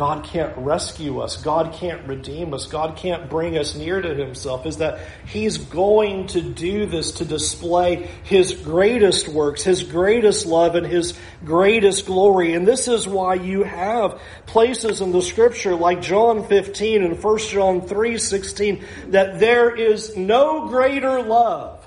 God 0.00 0.24
can't 0.24 0.56
rescue 0.56 1.20
us. 1.20 1.36
God 1.36 1.74
can't 1.74 2.08
redeem 2.08 2.54
us. 2.54 2.64
God 2.64 2.96
can't 2.96 3.28
bring 3.28 3.58
us 3.58 3.74
near 3.74 4.00
to 4.00 4.14
Himself 4.14 4.64
is 4.64 4.78
that 4.78 4.98
He's 5.26 5.58
going 5.58 6.28
to 6.28 6.40
do 6.40 6.86
this 6.86 7.12
to 7.18 7.26
display 7.26 8.08
His 8.22 8.54
greatest 8.54 9.28
works, 9.28 9.62
His 9.62 9.82
greatest 9.82 10.46
love, 10.46 10.74
and 10.74 10.86
His 10.86 11.18
greatest 11.44 12.06
glory. 12.06 12.54
And 12.54 12.66
this 12.66 12.88
is 12.88 13.06
why 13.06 13.34
you 13.34 13.62
have 13.62 14.18
places 14.46 15.02
in 15.02 15.12
the 15.12 15.20
scripture 15.20 15.74
like 15.74 16.00
John 16.00 16.46
15 16.46 17.04
and 17.04 17.22
1 17.22 17.38
John 17.40 17.82
3 17.82 18.16
16 18.16 18.84
that 19.08 19.38
there 19.38 19.76
is 19.76 20.16
no 20.16 20.66
greater 20.68 21.22
love 21.22 21.86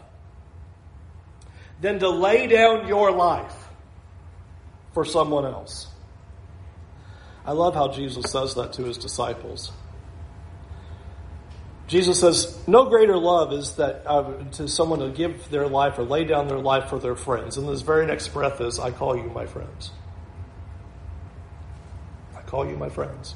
than 1.82 1.98
to 1.98 2.10
lay 2.10 2.46
down 2.46 2.88
your 2.88 3.10
life 3.10 3.56
for 4.94 5.04
someone 5.04 5.46
else. 5.46 5.88
I 7.46 7.52
love 7.52 7.76
how 7.76 7.90
Jesus 7.90 8.32
says 8.32 8.56
that 8.56 8.74
to 8.74 8.84
his 8.84 8.98
disciples. 8.98 9.72
Jesus 11.88 12.20
says, 12.20 12.66
No 12.68 12.86
greater 12.86 13.18
love 13.18 13.52
is 13.52 13.76
that 13.76 14.04
uh, 14.06 14.32
to 14.54 14.68
someone 14.68 15.00
to 15.00 15.10
give 15.10 15.50
their 15.50 15.68
life 15.68 16.00
or 16.00 16.04
lay 16.04 16.24
down 16.24 16.48
their 16.48 16.60
life 16.60 16.90
for 16.90 17.00
their 17.00 17.16
friends. 17.16 17.58
And 17.58 17.68
his 17.68 17.82
very 17.82 18.06
next 18.06 18.30
breath 18.30 18.62
is, 18.62 18.80
I 18.80 18.92
call 18.92 19.18
you 19.18 19.30
my 19.30 19.46
friends. 19.46 19.92
I 22.36 22.42
call 22.42 22.68
you 22.68 22.78
my 22.78 22.90
friends. 22.90 23.36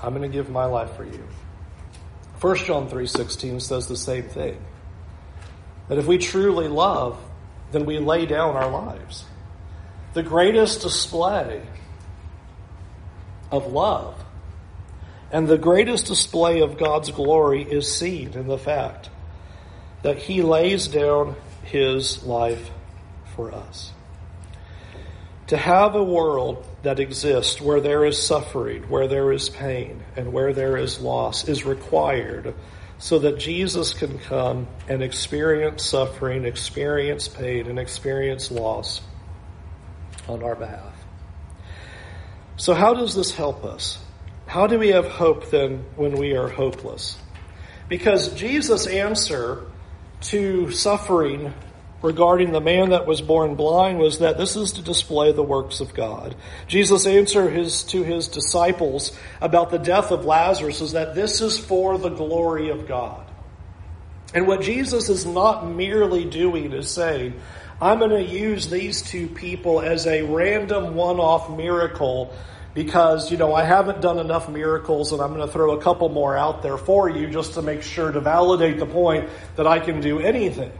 I'm 0.00 0.10
going 0.10 0.22
to 0.22 0.28
give 0.28 0.48
my 0.48 0.64
life 0.66 0.96
for 0.96 1.04
you. 1.04 1.26
1 2.40 2.56
John 2.58 2.88
3:16 2.88 3.60
says 3.60 3.86
the 3.86 3.96
same 3.96 4.24
thing. 4.24 4.60
That 5.88 5.98
if 5.98 6.06
we 6.06 6.18
truly 6.18 6.68
love, 6.68 7.18
then 7.72 7.84
we 7.86 7.98
lay 7.98 8.26
down 8.26 8.56
our 8.56 8.70
lives 8.70 9.24
the 10.14 10.22
greatest 10.22 10.82
display 10.82 11.62
of 13.50 13.72
love 13.72 14.22
and 15.30 15.48
the 15.48 15.58
greatest 15.58 16.06
display 16.06 16.60
of 16.60 16.76
God's 16.76 17.10
glory 17.10 17.62
is 17.62 17.90
seen 17.90 18.34
in 18.34 18.46
the 18.46 18.58
fact 18.58 19.08
that 20.02 20.18
He 20.18 20.42
lays 20.42 20.88
down 20.88 21.36
His 21.64 22.22
life 22.24 22.70
for 23.34 23.52
us. 23.52 23.92
To 25.46 25.56
have 25.56 25.94
a 25.94 26.04
world 26.04 26.66
that 26.82 27.00
exists 27.00 27.60
where 27.60 27.80
there 27.80 28.04
is 28.04 28.22
suffering, 28.22 28.82
where 28.90 29.08
there 29.08 29.32
is 29.32 29.48
pain, 29.48 30.02
and 30.16 30.32
where 30.32 30.52
there 30.52 30.76
is 30.76 31.00
loss 31.00 31.48
is 31.48 31.64
required 31.64 32.54
so 32.98 33.18
that 33.20 33.38
Jesus 33.38 33.94
can 33.94 34.18
come 34.18 34.68
and 34.88 35.02
experience 35.02 35.84
suffering, 35.84 36.44
experience 36.44 37.26
pain, 37.26 37.66
and 37.66 37.78
experience 37.78 38.50
loss 38.50 39.00
on 40.28 40.42
our 40.42 40.54
behalf. 40.54 40.94
So, 42.56 42.74
how 42.74 42.94
does 42.94 43.14
this 43.14 43.32
help 43.32 43.64
us? 43.64 43.98
How 44.46 44.66
do 44.66 44.78
we 44.78 44.88
have 44.88 45.06
hope 45.06 45.50
then 45.50 45.84
when 45.96 46.12
we 46.12 46.36
are 46.36 46.48
hopeless? 46.48 47.16
Because 47.88 48.32
Jesus' 48.34 48.86
answer 48.86 49.64
to 50.22 50.70
suffering 50.70 51.52
regarding 52.02 52.52
the 52.52 52.60
man 52.60 52.90
that 52.90 53.06
was 53.06 53.20
born 53.20 53.54
blind 53.54 53.98
was 53.98 54.18
that 54.18 54.36
this 54.36 54.56
is 54.56 54.72
to 54.72 54.82
display 54.82 55.32
the 55.32 55.42
works 55.42 55.80
of 55.80 55.94
God. 55.94 56.34
Jesus' 56.66 57.06
answer 57.06 57.48
his, 57.48 57.84
to 57.84 58.02
his 58.02 58.28
disciples 58.28 59.16
about 59.40 59.70
the 59.70 59.78
death 59.78 60.10
of 60.10 60.24
Lazarus 60.24 60.80
is 60.80 60.92
that 60.92 61.14
this 61.14 61.40
is 61.40 61.58
for 61.58 61.98
the 61.98 62.08
glory 62.08 62.70
of 62.70 62.86
God. 62.88 63.24
And 64.34 64.46
what 64.46 64.62
Jesus 64.62 65.08
is 65.08 65.24
not 65.26 65.68
merely 65.68 66.24
doing 66.24 66.72
is 66.72 66.90
saying, 66.90 67.40
I'm 67.82 67.98
going 67.98 68.10
to 68.10 68.22
use 68.22 68.70
these 68.70 69.02
two 69.02 69.26
people 69.26 69.80
as 69.80 70.06
a 70.06 70.22
random 70.22 70.94
one 70.94 71.18
off 71.18 71.50
miracle 71.50 72.32
because, 72.74 73.32
you 73.32 73.36
know, 73.36 73.52
I 73.52 73.64
haven't 73.64 74.00
done 74.00 74.20
enough 74.20 74.48
miracles 74.48 75.10
and 75.10 75.20
I'm 75.20 75.34
going 75.34 75.44
to 75.44 75.52
throw 75.52 75.76
a 75.76 75.82
couple 75.82 76.08
more 76.08 76.36
out 76.36 76.62
there 76.62 76.78
for 76.78 77.08
you 77.08 77.28
just 77.28 77.54
to 77.54 77.62
make 77.62 77.82
sure 77.82 78.12
to 78.12 78.20
validate 78.20 78.78
the 78.78 78.86
point 78.86 79.28
that 79.56 79.66
I 79.66 79.80
can 79.80 80.00
do 80.00 80.20
anything. 80.20 80.70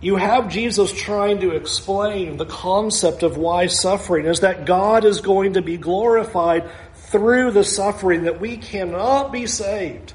You 0.00 0.14
have 0.14 0.48
Jesus 0.48 0.92
trying 0.92 1.40
to 1.40 1.56
explain 1.56 2.36
the 2.36 2.46
concept 2.46 3.24
of 3.24 3.36
why 3.36 3.66
suffering 3.66 4.26
is 4.26 4.40
that 4.40 4.64
God 4.64 5.04
is 5.04 5.22
going 5.22 5.54
to 5.54 5.62
be 5.62 5.76
glorified 5.76 6.70
through 6.94 7.50
the 7.50 7.64
suffering, 7.64 8.22
that 8.24 8.40
we 8.40 8.58
cannot 8.58 9.32
be 9.32 9.48
saved 9.48 10.12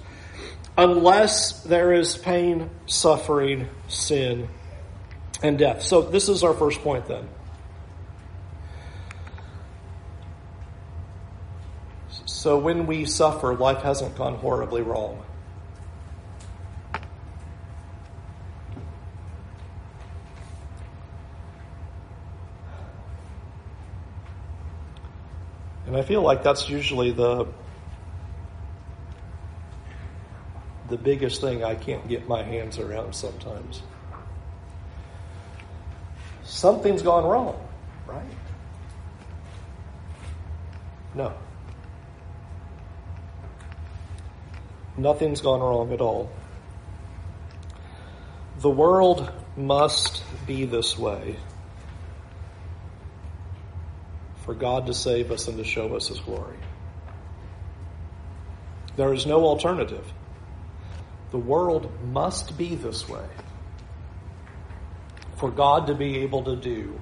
unless 0.77 1.63
there 1.63 1.91
is 1.91 2.17
pain, 2.17 2.69
suffering, 2.85 3.67
sin, 3.89 4.47
and 5.41 5.57
death. 5.57 5.81
So, 5.81 6.01
this 6.01 6.29
is 6.29 6.43
our 6.43 6.53
first 6.53 6.81
point 6.81 7.05
then. 7.07 7.27
So, 12.25 12.57
when 12.57 12.87
we 12.87 13.05
suffer, 13.05 13.55
life 13.55 13.81
hasn't 13.81 14.17
gone 14.17 14.35
horribly 14.35 14.81
wrong. 14.81 15.23
And 25.85 25.97
I 25.97 26.03
feel 26.03 26.21
like 26.21 26.43
that's 26.43 26.69
usually 26.69 27.11
the 27.11 27.47
the 30.87 30.97
biggest 30.97 31.41
thing 31.41 31.63
I 31.63 31.75
can't 31.75 32.07
get 32.07 32.27
my 32.27 32.43
hands 32.43 32.79
around 32.79 33.13
sometimes 33.13 33.81
something's 36.49 37.01
gone 37.01 37.23
wrong, 37.23 37.55
right? 38.07 38.23
No. 41.13 41.33
Nothing's 44.97 45.41
gone 45.41 45.61
wrong 45.61 45.93
at 45.93 46.01
all. 46.01 46.29
The 48.59 48.69
world 48.69 49.31
must 49.55 50.23
be 50.45 50.65
this 50.65 50.97
way 50.97 51.37
for 54.43 54.53
God 54.53 54.87
to 54.87 54.93
save 54.93 55.31
us 55.31 55.47
and 55.47 55.57
to 55.57 55.63
show 55.63 55.95
us 55.95 56.07
His 56.07 56.19
glory. 56.19 56.57
There 58.97 59.13
is 59.13 59.25
no 59.25 59.45
alternative. 59.45 60.11
The 61.31 61.37
world 61.37 61.89
must 62.11 62.57
be 62.57 62.75
this 62.75 63.07
way 63.07 63.25
for 65.39 65.49
God 65.49 65.87
to 65.87 65.95
be 65.95 66.19
able 66.19 66.43
to 66.43 66.55
do 66.55 66.99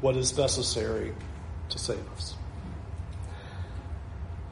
what 0.00 0.16
is 0.16 0.36
necessary 0.36 1.14
to 1.70 1.78
save 1.78 2.04
us. 2.16 2.34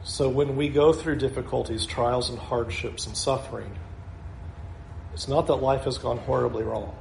So 0.03 0.29
when 0.29 0.55
we 0.55 0.69
go 0.69 0.93
through 0.93 1.17
difficulties, 1.17 1.85
trials, 1.85 2.29
and 2.29 2.39
hardships 2.39 3.07
and 3.07 3.17
suffering, 3.17 3.71
it's 5.13 5.27
not 5.27 5.47
that 5.47 5.55
life 5.55 5.83
has 5.83 5.97
gone 5.97 6.17
horribly 6.19 6.63
wrong, 6.63 6.95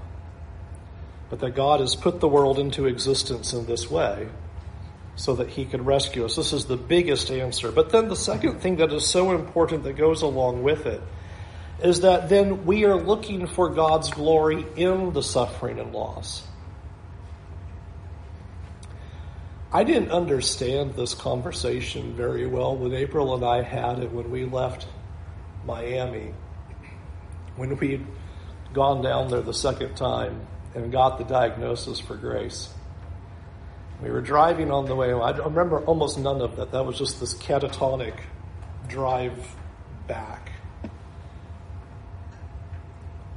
but 1.31 1.40
that 1.40 1.55
God 1.55 1.81
has 1.81 1.94
put 1.94 2.20
the 2.20 2.29
world 2.29 2.59
into 2.59 2.87
existence 2.87 3.53
in 3.53 3.66
this 3.66 3.90
way 3.90 4.29
so 5.16 5.35
that 5.37 5.49
he 5.51 5.64
could 5.64 5.87
rescue 5.87 6.25
us. 6.25 6.37
This 6.37 6.53
is 6.53 6.64
the 6.64 6.77
biggest 6.77 7.31
answer. 7.31 7.70
But 7.70 7.90
then 7.90 8.09
the 8.09 8.16
second 8.16 8.61
thing 8.61 8.77
that 8.77 8.92
is 8.92 9.07
so 9.07 9.33
important 9.33 9.85
that 9.85 9.94
goes 9.94 10.23
along 10.23 10.62
with 10.62 10.87
it 10.87 11.01
is 11.83 12.01
that 12.03 12.29
then 12.29 12.65
we 12.65 12.85
are 12.85 12.97
looking 12.97 13.47
for 13.47 13.69
God's 13.71 14.11
glory 14.11 14.65
in 14.77 15.13
the 15.13 15.23
suffering 15.23 15.79
and 15.79 15.93
loss. 15.93 16.47
I 19.73 19.83
didn't 19.83 20.13
understand 20.13 20.95
this 20.95 21.15
conversation 21.15 22.15
very 22.15 22.47
well 22.47 22.77
when 22.77 22.95
April 22.95 23.35
and 23.35 23.45
I 23.45 23.63
had 23.63 23.99
it 23.99 24.13
when 24.13 24.31
we 24.31 24.45
left 24.45 24.87
Miami. 25.67 26.33
When 27.57 27.77
we'd 27.77 28.07
gone 28.73 29.03
down 29.03 29.31
there 29.31 29.41
the 29.41 29.55
second 29.55 29.97
time 29.97 30.47
and 30.77 30.93
got 30.93 31.19
the 31.19 31.25
diagnosis 31.25 31.99
for 31.99 32.17
Grace. 32.17 32.73
We 34.01 34.11
were 34.11 34.21
driving 34.21 34.71
on 34.71 34.87
the 34.87 34.95
way. 34.95 35.13
I 35.13 35.31
remember 35.31 35.81
almost 35.81 36.19
none 36.19 36.41
of 36.41 36.57
that. 36.57 36.73
That 36.73 36.85
was 36.85 36.99
just 36.99 37.19
this 37.21 37.35
catatonic 37.35 38.15
drive 38.87 39.57
back. 40.07 40.53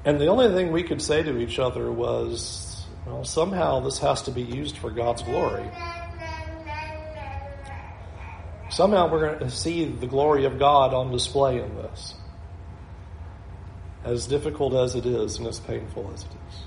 And 0.05 0.19
the 0.19 0.27
only 0.27 0.47
thing 0.49 0.71
we 0.71 0.83
could 0.83 1.01
say 1.01 1.23
to 1.23 1.37
each 1.37 1.59
other 1.59 1.91
was, 1.91 2.85
well, 3.05 3.23
somehow 3.23 3.79
this 3.81 3.99
has 3.99 4.21
to 4.23 4.31
be 4.31 4.41
used 4.41 4.77
for 4.77 4.91
God's 4.91 5.23
glory. 5.23 5.69
Somehow 8.69 9.09
we're 9.09 9.37
going 9.37 9.39
to 9.39 9.49
see 9.49 9.85
the 9.85 10.07
glory 10.07 10.45
of 10.45 10.59
God 10.59 10.93
on 10.93 11.11
display 11.11 11.61
in 11.61 11.75
this. 11.75 12.13
As 14.03 14.27
difficult 14.27 14.73
as 14.73 14.95
it 14.95 15.05
is 15.05 15.37
and 15.37 15.47
as 15.47 15.59
painful 15.59 16.11
as 16.13 16.23
it 16.23 16.29
is. 16.49 16.59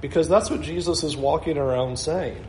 Because 0.00 0.28
that's 0.28 0.50
what 0.50 0.62
Jesus 0.62 1.02
is 1.02 1.16
walking 1.16 1.58
around 1.58 1.98
saying. 1.98 2.44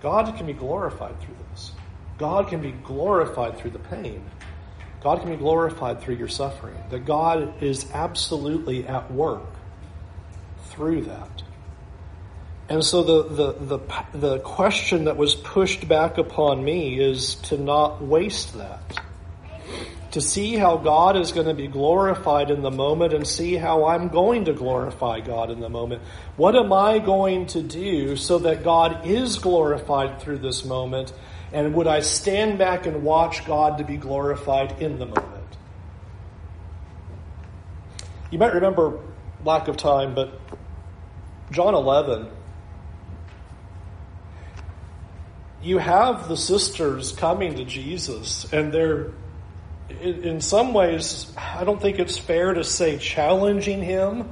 God 0.00 0.36
can 0.36 0.46
be 0.46 0.52
glorified 0.52 1.18
through 1.20 1.36
this. 1.50 1.72
God 2.18 2.48
can 2.48 2.60
be 2.60 2.72
glorified 2.72 3.56
through 3.56 3.70
the 3.70 3.78
pain. 3.78 4.24
God 5.04 5.20
can 5.20 5.30
be 5.30 5.36
glorified 5.36 6.00
through 6.00 6.16
your 6.16 6.28
suffering. 6.28 6.76
That 6.90 7.04
God 7.04 7.62
is 7.62 7.88
absolutely 7.92 8.86
at 8.86 9.12
work 9.12 9.44
through 10.70 11.02
that. 11.02 11.42
And 12.68 12.82
so 12.82 13.02
the, 13.02 13.28
the, 13.28 13.52
the, 13.78 14.18
the 14.18 14.38
question 14.38 15.04
that 15.04 15.16
was 15.16 15.34
pushed 15.34 15.86
back 15.86 16.18
upon 16.18 16.64
me 16.64 16.98
is 16.98 17.36
to 17.36 17.58
not 17.58 18.02
waste 18.02 18.56
that 18.56 18.98
to 20.14 20.20
see 20.20 20.54
how 20.54 20.76
God 20.76 21.16
is 21.16 21.32
going 21.32 21.48
to 21.48 21.54
be 21.54 21.66
glorified 21.66 22.48
in 22.48 22.62
the 22.62 22.70
moment 22.70 23.12
and 23.12 23.26
see 23.26 23.56
how 23.56 23.86
I'm 23.86 24.06
going 24.06 24.44
to 24.44 24.52
glorify 24.52 25.18
God 25.18 25.50
in 25.50 25.58
the 25.58 25.68
moment. 25.68 26.02
What 26.36 26.54
am 26.54 26.72
I 26.72 27.00
going 27.00 27.46
to 27.46 27.60
do 27.60 28.14
so 28.14 28.38
that 28.38 28.62
God 28.62 29.08
is 29.08 29.38
glorified 29.38 30.20
through 30.20 30.38
this 30.38 30.64
moment? 30.64 31.12
And 31.54 31.72
would 31.74 31.86
I 31.86 32.00
stand 32.00 32.58
back 32.58 32.84
and 32.84 33.04
watch 33.04 33.46
God 33.46 33.78
to 33.78 33.84
be 33.84 33.96
glorified 33.96 34.82
in 34.82 34.98
the 34.98 35.06
moment? 35.06 35.56
You 38.32 38.40
might 38.40 38.54
remember, 38.54 38.98
lack 39.44 39.68
of 39.68 39.76
time, 39.76 40.16
but 40.16 40.40
John 41.52 41.74
11, 41.74 42.28
you 45.62 45.78
have 45.78 46.26
the 46.26 46.36
sisters 46.36 47.12
coming 47.12 47.54
to 47.54 47.64
Jesus 47.64 48.52
and 48.52 48.72
they're 48.72 49.12
in 50.00 50.40
some 50.40 50.74
ways, 50.74 51.32
I 51.36 51.62
don't 51.62 51.80
think 51.80 52.00
it's 52.00 52.18
fair 52.18 52.54
to 52.54 52.64
say 52.64 52.98
challenging 52.98 53.80
him. 53.80 54.28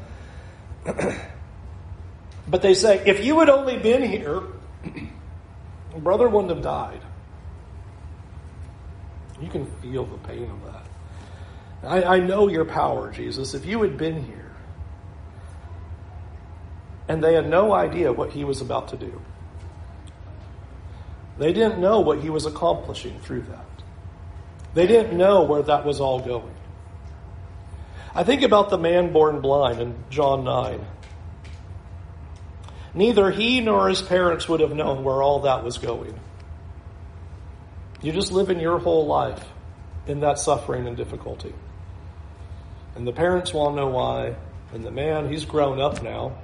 but 2.48 2.62
they 2.62 2.74
say, 2.74 3.00
if 3.06 3.24
you 3.24 3.38
had 3.38 3.48
only 3.48 3.78
been 3.78 4.02
here, 4.02 4.42
brother 5.98 6.28
wouldn't 6.28 6.52
have 6.52 6.62
died. 6.62 7.00
You 9.42 9.50
can 9.50 9.66
feel 9.81 10.05
the 10.05 10.18
pain 10.18 10.50
of 10.50 10.64
that. 10.64 10.87
I, 11.85 12.16
I 12.16 12.20
know 12.20 12.48
your 12.48 12.64
power, 12.64 13.11
Jesus. 13.11 13.55
If 13.55 13.66
you 13.66 13.83
had 13.83 13.98
been 13.98 14.24
here, 14.24 14.42
and 17.09 17.22
they 17.22 17.35
had 17.35 17.48
no 17.48 17.72
idea 17.72 18.12
what 18.12 18.31
he 18.31 18.44
was 18.44 18.61
about 18.61 18.88
to 18.88 18.96
do. 18.96 19.20
They 21.38 21.52
didn't 21.52 21.81
know 21.81 22.00
what 22.00 22.20
he 22.20 22.31
was 22.31 22.46
accomplishing 22.46 23.18
through 23.20 23.42
that. 23.42 23.66
They 24.74 24.87
didn't 24.87 25.16
know 25.16 25.42
where 25.42 25.62
that 25.62 25.85
was 25.85 26.00
all 26.00 26.20
going. 26.20 26.55
I 28.14 28.24
think 28.24 28.42
about 28.42 28.70
the 28.70 28.78
man 28.78 29.12
born 29.12 29.40
blind 29.40 29.81
in 29.81 29.94
John 30.11 30.44
9. 30.44 30.85
Neither 32.94 33.31
he 33.31 33.61
nor 33.61 33.88
his 33.88 34.02
parents 34.02 34.48
would 34.48 34.61
have 34.61 34.74
known 34.74 35.02
where 35.02 35.22
all 35.22 35.40
that 35.40 35.64
was 35.64 35.78
going. 35.78 36.18
You 38.02 38.12
just 38.12 38.32
live 38.32 38.50
in 38.50 38.58
your 38.58 38.78
whole 38.78 39.06
life 39.06 39.44
in 40.06 40.20
that 40.20 40.38
suffering 40.38 40.86
and 40.86 40.96
difficulty. 40.96 41.54
And 42.96 43.06
the 43.06 43.12
parents 43.12 43.54
want 43.54 43.76
to 43.76 43.82
know 43.82 43.88
why. 43.88 44.34
And 44.74 44.84
the 44.84 44.90
man, 44.90 45.30
he's 45.30 45.44
grown 45.44 45.80
up 45.80 46.02
now. 46.02 46.36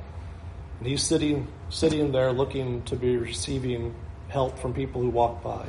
And 0.79 0.89
he's 0.89 1.03
sitting, 1.03 1.49
sitting 1.69 2.13
there 2.13 2.33
looking 2.33 2.83
to 2.85 2.97
be 2.97 3.17
receiving 3.17 3.95
help 4.29 4.59
from 4.59 4.73
people 4.73 5.03
who 5.03 5.11
walk 5.11 5.43
by. 5.43 5.67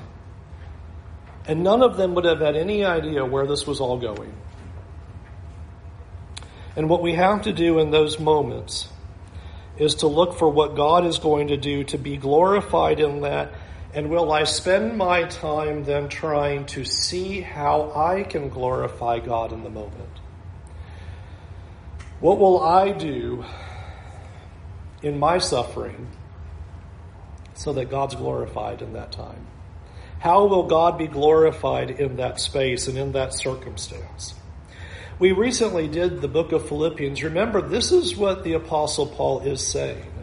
And 1.45 1.63
none 1.63 1.81
of 1.81 1.97
them 1.97 2.13
would 2.13 2.25
have 2.25 2.39
had 2.39 2.55
any 2.55 2.85
idea 2.85 3.25
where 3.25 3.47
this 3.47 3.65
was 3.65 3.79
all 3.79 3.97
going. 3.97 4.33
And 6.75 6.87
what 6.87 7.01
we 7.01 7.13
have 7.15 7.41
to 7.43 7.53
do 7.53 7.79
in 7.79 7.89
those 7.89 8.19
moments 8.19 8.87
is 9.77 9.95
to 9.95 10.07
look 10.07 10.37
for 10.37 10.49
what 10.49 10.75
God 10.75 11.05
is 11.05 11.17
going 11.17 11.47
to 11.47 11.57
do 11.57 11.83
to 11.85 11.97
be 11.97 12.17
glorified 12.17 12.99
in 12.99 13.21
that. 13.21 13.51
And 13.93 14.09
will 14.09 14.31
I 14.31 14.43
spend 14.43 14.97
my 14.97 15.23
time 15.23 15.83
then 15.83 16.09
trying 16.09 16.65
to 16.67 16.85
see 16.85 17.41
how 17.41 17.91
I 17.95 18.23
can 18.23 18.49
glorify 18.49 19.19
God 19.19 19.51
in 19.51 19.63
the 19.63 19.69
moment? 19.69 20.19
What 22.19 22.37
will 22.37 22.61
I 22.61 22.91
do 22.91 23.45
in 25.01 25.17
my 25.17 25.39
suffering 25.39 26.07
so 27.55 27.73
that 27.73 27.89
God's 27.89 28.15
glorified 28.15 28.81
in 28.81 28.93
that 28.93 29.11
time? 29.11 29.47
How 30.19 30.45
will 30.45 30.67
God 30.67 30.97
be 30.97 31.07
glorified 31.07 31.91
in 31.91 32.17
that 32.17 32.39
space 32.39 32.87
and 32.87 32.97
in 32.97 33.13
that 33.13 33.33
circumstance? 33.33 34.35
We 35.17 35.31
recently 35.31 35.87
did 35.87 36.21
the 36.21 36.27
book 36.27 36.51
of 36.51 36.67
Philippians. 36.67 37.23
Remember, 37.23 37.61
this 37.61 37.91
is 37.91 38.15
what 38.15 38.43
the 38.43 38.53
Apostle 38.53 39.07
Paul 39.07 39.41
is 39.41 39.65
saying. 39.65 40.18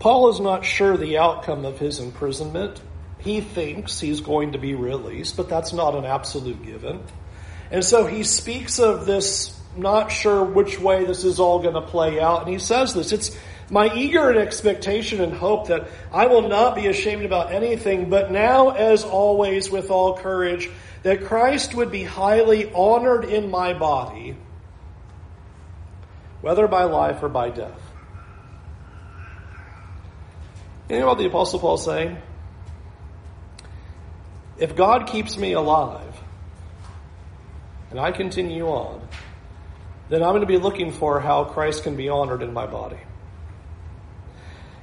Paul 0.00 0.30
is 0.30 0.40
not 0.40 0.64
sure 0.64 0.96
the 0.96 1.18
outcome 1.18 1.64
of 1.64 1.78
his 1.78 1.98
imprisonment. 1.98 2.80
He 3.18 3.40
thinks 3.40 3.98
he's 3.98 4.20
going 4.20 4.52
to 4.52 4.58
be 4.58 4.74
released, 4.74 5.36
but 5.36 5.48
that's 5.48 5.72
not 5.72 5.94
an 5.94 6.04
absolute 6.04 6.64
given. 6.64 7.02
And 7.70 7.84
so 7.84 8.06
he 8.06 8.22
speaks 8.22 8.78
of 8.78 9.06
this, 9.06 9.58
not 9.76 10.12
sure 10.12 10.44
which 10.44 10.78
way 10.78 11.04
this 11.04 11.24
is 11.24 11.40
all 11.40 11.60
going 11.60 11.74
to 11.74 11.82
play 11.82 12.20
out. 12.20 12.42
And 12.42 12.50
he 12.50 12.58
says 12.58 12.94
this 12.94 13.12
it's 13.12 13.36
my 13.70 13.92
eager 13.94 14.38
expectation 14.38 15.20
and 15.20 15.32
hope 15.32 15.68
that 15.68 15.88
I 16.12 16.26
will 16.26 16.48
not 16.48 16.74
be 16.74 16.86
ashamed 16.86 17.24
about 17.24 17.52
anything, 17.52 18.08
but 18.08 18.30
now, 18.30 18.70
as 18.70 19.04
always, 19.04 19.70
with 19.70 19.90
all 19.90 20.16
courage, 20.16 20.70
that 21.02 21.24
Christ 21.24 21.74
would 21.74 21.90
be 21.90 22.04
highly 22.04 22.72
honored 22.72 23.24
in 23.24 23.50
my 23.50 23.74
body, 23.74 24.36
whether 26.40 26.66
by 26.66 26.84
life 26.84 27.22
or 27.22 27.28
by 27.28 27.50
death. 27.50 27.87
You 30.88 31.00
know 31.00 31.06
what 31.06 31.18
the 31.18 31.26
Apostle 31.26 31.60
Paul 31.60 31.74
is 31.74 31.84
saying? 31.84 32.16
If 34.58 34.74
God 34.74 35.06
keeps 35.06 35.36
me 35.36 35.52
alive 35.52 36.20
and 37.90 38.00
I 38.00 38.10
continue 38.10 38.66
on, 38.66 39.06
then 40.08 40.22
I'm 40.22 40.30
going 40.30 40.40
to 40.40 40.46
be 40.46 40.56
looking 40.56 40.90
for 40.92 41.20
how 41.20 41.44
Christ 41.44 41.82
can 41.82 41.96
be 41.96 42.08
honored 42.08 42.42
in 42.42 42.52
my 42.52 42.66
body. 42.66 42.98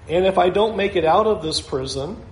And 0.08 0.26
if 0.26 0.38
I 0.38 0.50
don't 0.50 0.78
make 0.78 0.96
it 0.96 1.04
out 1.04 1.26
of 1.26 1.42
this 1.42 1.60
prison, 1.60 2.24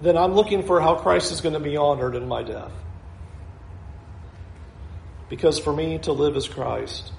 then 0.00 0.16
I'm 0.16 0.34
looking 0.34 0.62
for 0.62 0.80
how 0.80 0.94
Christ 0.94 1.32
is 1.32 1.40
going 1.40 1.54
to 1.54 1.60
be 1.60 1.76
honored 1.76 2.14
in 2.14 2.28
my 2.28 2.44
death. 2.44 2.72
Because 5.28 5.58
for 5.58 5.72
me, 5.72 5.98
to 6.00 6.12
live 6.12 6.36
is 6.36 6.46
Christ 6.46 7.10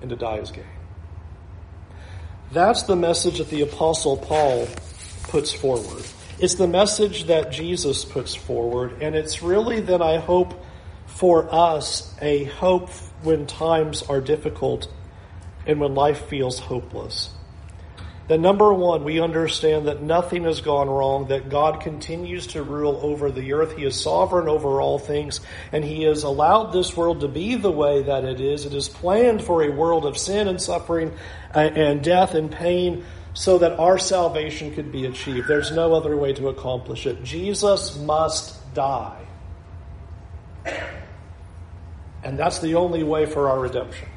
and 0.00 0.10
to 0.10 0.16
die 0.16 0.38
is 0.38 0.50
gain. 0.50 0.64
That's 2.54 2.84
the 2.84 2.94
message 2.94 3.38
that 3.38 3.50
the 3.50 3.62
Apostle 3.62 4.16
Paul 4.16 4.68
puts 5.24 5.52
forward. 5.52 6.04
It's 6.38 6.54
the 6.54 6.68
message 6.68 7.24
that 7.24 7.50
Jesus 7.50 8.04
puts 8.04 8.36
forward, 8.36 9.02
and 9.02 9.16
it's 9.16 9.42
really 9.42 9.80
that 9.80 10.00
I 10.00 10.18
hope 10.18 10.64
for 11.06 11.52
us 11.52 12.14
a 12.22 12.44
hope 12.44 12.90
when 13.24 13.46
times 13.46 14.04
are 14.04 14.20
difficult 14.20 14.86
and 15.66 15.80
when 15.80 15.96
life 15.96 16.26
feels 16.26 16.60
hopeless. 16.60 17.30
That 18.26 18.40
number 18.40 18.72
one, 18.72 19.04
we 19.04 19.20
understand 19.20 19.86
that 19.86 20.02
nothing 20.02 20.44
has 20.44 20.62
gone 20.62 20.88
wrong, 20.88 21.28
that 21.28 21.50
God 21.50 21.82
continues 21.82 22.46
to 22.48 22.62
rule 22.62 22.98
over 23.02 23.30
the 23.30 23.52
earth. 23.52 23.76
He 23.76 23.84
is 23.84 24.00
sovereign 24.00 24.48
over 24.48 24.80
all 24.80 24.98
things, 24.98 25.42
and 25.72 25.84
He 25.84 26.04
has 26.04 26.22
allowed 26.22 26.72
this 26.72 26.96
world 26.96 27.20
to 27.20 27.28
be 27.28 27.56
the 27.56 27.70
way 27.70 28.02
that 28.04 28.24
it 28.24 28.40
is. 28.40 28.64
It 28.64 28.72
is 28.72 28.88
planned 28.88 29.44
for 29.44 29.62
a 29.62 29.70
world 29.70 30.06
of 30.06 30.16
sin 30.16 30.48
and 30.48 30.60
suffering 30.60 31.12
and 31.52 32.02
death 32.02 32.34
and 32.34 32.50
pain 32.50 33.04
so 33.34 33.58
that 33.58 33.78
our 33.78 33.98
salvation 33.98 34.74
could 34.74 34.90
be 34.90 35.04
achieved. 35.04 35.46
There's 35.46 35.72
no 35.72 35.92
other 35.92 36.16
way 36.16 36.32
to 36.34 36.48
accomplish 36.48 37.06
it. 37.06 37.22
Jesus 37.24 37.98
must 37.98 38.72
die. 38.72 39.20
And 42.22 42.38
that's 42.38 42.60
the 42.60 42.76
only 42.76 43.02
way 43.02 43.26
for 43.26 43.50
our 43.50 43.60
redemption. 43.60 44.08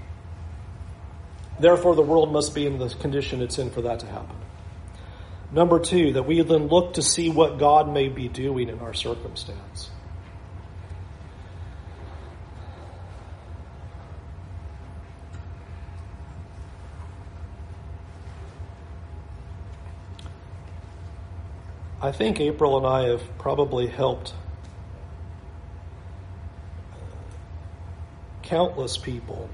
Therefore, 1.59 1.95
the 1.95 2.03
world 2.03 2.31
must 2.31 2.53
be 2.53 2.65
in 2.65 2.77
the 2.77 2.89
condition 2.89 3.41
it's 3.41 3.57
in 3.57 3.71
for 3.71 3.81
that 3.81 3.99
to 4.01 4.05
happen. 4.05 4.35
Number 5.51 5.79
two, 5.79 6.13
that 6.13 6.23
we 6.23 6.41
then 6.41 6.67
look 6.67 6.93
to 6.93 7.01
see 7.01 7.29
what 7.29 7.57
God 7.57 7.91
may 7.91 8.09
be 8.09 8.27
doing 8.27 8.69
in 8.69 8.79
our 8.79 8.93
circumstance. 8.93 9.89
I 21.99 22.11
think 22.11 22.39
April 22.39 22.77
and 22.77 22.85
I 22.85 23.09
have 23.09 23.37
probably 23.39 23.87
helped 23.87 24.33
countless 28.43 28.97
people 28.97 29.49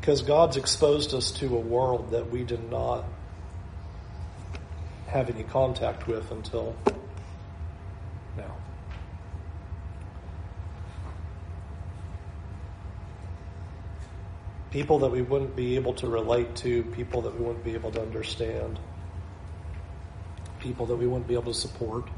because 0.00 0.22
God's 0.22 0.56
exposed 0.56 1.12
us 1.12 1.30
to 1.32 1.54
a 1.54 1.60
world 1.60 2.12
that 2.12 2.30
we 2.30 2.42
did 2.42 2.70
not 2.70 3.04
have 5.08 5.28
any 5.28 5.42
contact 5.42 6.06
with 6.06 6.30
until 6.30 6.74
now. 8.34 8.56
People 14.70 15.00
that 15.00 15.10
we 15.10 15.20
wouldn't 15.20 15.54
be 15.54 15.76
able 15.76 15.92
to 15.94 16.06
relate 16.06 16.56
to, 16.56 16.82
people 16.82 17.20
that 17.22 17.38
we 17.38 17.44
wouldn't 17.44 17.64
be 17.64 17.74
able 17.74 17.90
to 17.90 18.00
understand, 18.00 18.78
people 20.60 20.86
that 20.86 20.96
we 20.96 21.06
wouldn't 21.06 21.26
be 21.26 21.34
able 21.34 21.52
to 21.52 21.58
support. 21.58 22.08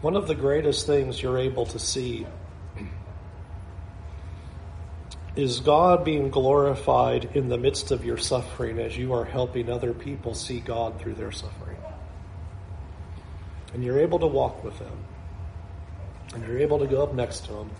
One 0.00 0.16
of 0.16 0.26
the 0.26 0.34
greatest 0.34 0.86
things 0.86 1.20
you're 1.20 1.38
able 1.38 1.66
to 1.66 1.78
see 1.78 2.26
is 5.36 5.60
God 5.60 6.04
being 6.04 6.30
glorified 6.30 7.30
in 7.34 7.48
the 7.48 7.58
midst 7.58 7.92
of 7.92 8.04
your 8.04 8.18
suffering 8.18 8.78
as 8.78 8.96
you 8.96 9.12
are 9.14 9.24
helping 9.24 9.70
other 9.70 9.94
people 9.94 10.34
see 10.34 10.60
God 10.60 11.00
through 11.00 11.14
their 11.14 11.30
suffering. 11.30 11.76
And 13.72 13.84
you're 13.84 14.00
able 14.00 14.18
to 14.18 14.26
walk 14.26 14.64
with 14.64 14.78
them. 14.78 15.04
And 16.34 16.44
you're 16.46 16.58
able 16.58 16.80
to 16.80 16.86
go 16.86 17.02
up 17.02 17.14
next 17.14 17.44
to 17.46 17.52
them. 17.52 17.70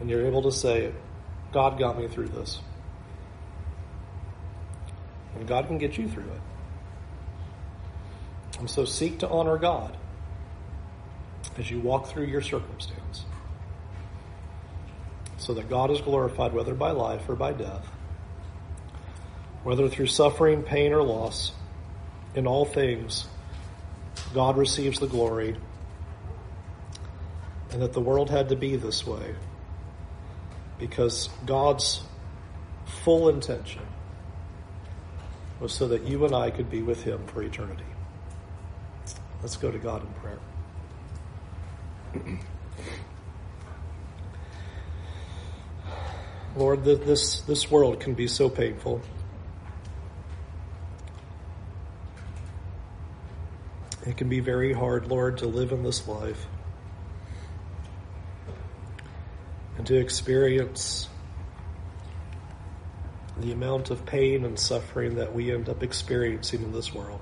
And 0.00 0.10
you're 0.10 0.26
able 0.26 0.42
to 0.42 0.52
say, 0.52 0.92
God 1.52 1.78
got 1.78 1.98
me 1.98 2.08
through 2.08 2.28
this. 2.28 2.60
And 5.36 5.46
God 5.46 5.68
can 5.68 5.78
get 5.78 5.96
you 5.96 6.08
through 6.08 6.24
it. 6.24 6.40
And 8.58 8.68
so 8.68 8.84
seek 8.84 9.20
to 9.20 9.28
honor 9.28 9.58
God 9.58 9.96
as 11.56 11.70
you 11.70 11.80
walk 11.80 12.06
through 12.08 12.26
your 12.26 12.42
circumstance 12.42 13.24
so 15.44 15.52
that 15.52 15.68
God 15.68 15.90
is 15.90 16.00
glorified 16.00 16.54
whether 16.54 16.72
by 16.72 16.92
life 16.92 17.28
or 17.28 17.36
by 17.36 17.52
death, 17.52 17.86
whether 19.62 19.90
through 19.90 20.06
suffering, 20.06 20.62
pain, 20.62 20.92
or 20.92 21.02
loss. 21.02 21.52
In 22.34 22.46
all 22.46 22.64
things, 22.64 23.26
God 24.32 24.56
receives 24.56 24.98
the 24.98 25.06
glory, 25.06 25.56
and 27.70 27.82
that 27.82 27.92
the 27.92 28.00
world 28.00 28.30
had 28.30 28.48
to 28.48 28.56
be 28.56 28.76
this 28.76 29.06
way 29.06 29.34
because 30.78 31.28
God's 31.44 32.00
full 33.04 33.28
intention 33.28 33.82
was 35.60 35.72
so 35.72 35.88
that 35.88 36.04
you 36.04 36.24
and 36.24 36.34
I 36.34 36.50
could 36.50 36.70
be 36.70 36.82
with 36.82 37.04
Him 37.04 37.24
for 37.26 37.42
eternity. 37.42 37.84
Let's 39.42 39.56
go 39.56 39.70
to 39.70 39.78
God 39.78 40.02
in 40.02 40.08
prayer. 40.14 40.38
Lord, 46.56 46.84
this, 46.84 47.40
this 47.40 47.68
world 47.68 47.98
can 47.98 48.14
be 48.14 48.28
so 48.28 48.48
painful. 48.48 49.02
It 54.06 54.16
can 54.16 54.28
be 54.28 54.40
very 54.40 54.72
hard, 54.72 55.08
Lord, 55.08 55.38
to 55.38 55.46
live 55.46 55.72
in 55.72 55.82
this 55.82 56.06
life 56.06 56.46
and 59.76 59.86
to 59.86 59.96
experience 59.96 61.08
the 63.38 63.50
amount 63.50 63.90
of 63.90 64.06
pain 64.06 64.44
and 64.44 64.58
suffering 64.58 65.16
that 65.16 65.34
we 65.34 65.52
end 65.52 65.68
up 65.68 65.82
experiencing 65.82 66.62
in 66.62 66.72
this 66.72 66.94
world. 66.94 67.20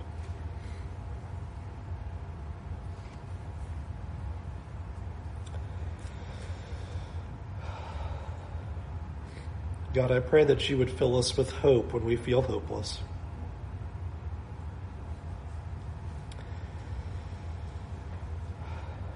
God, 9.95 10.11
I 10.11 10.21
pray 10.21 10.45
that 10.45 10.71
you 10.71 10.79
would 10.79 10.91
fill 10.91 11.19
us 11.19 11.37
with 11.37 11.51
hope 11.51 11.93
when 11.93 12.05
we 12.05 12.17
feel 12.17 12.41
hopeless. 12.41 12.99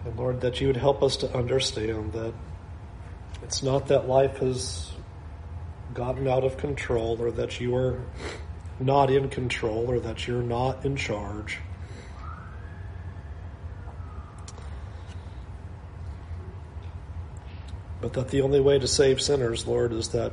And 0.04 0.18
Lord, 0.18 0.42
that 0.42 0.60
you 0.60 0.66
would 0.66 0.76
help 0.76 1.02
us 1.02 1.16
to 1.18 1.34
understand 1.34 2.12
that 2.12 2.34
it's 3.42 3.62
not 3.62 3.88
that 3.88 4.06
life 4.06 4.38
has 4.38 4.92
gotten 5.94 6.28
out 6.28 6.44
of 6.44 6.58
control 6.58 7.16
or 7.20 7.30
that 7.30 7.58
you 7.58 7.74
are 7.74 8.02
not 8.78 9.10
in 9.10 9.30
control 9.30 9.90
or 9.90 9.98
that 10.00 10.26
you're 10.26 10.42
not 10.42 10.84
in 10.84 10.96
charge. 10.96 11.58
But 18.02 18.12
that 18.12 18.28
the 18.28 18.42
only 18.42 18.60
way 18.60 18.78
to 18.78 18.86
save 18.86 19.22
sinners, 19.22 19.66
Lord, 19.66 19.94
is 19.94 20.10
that 20.10 20.32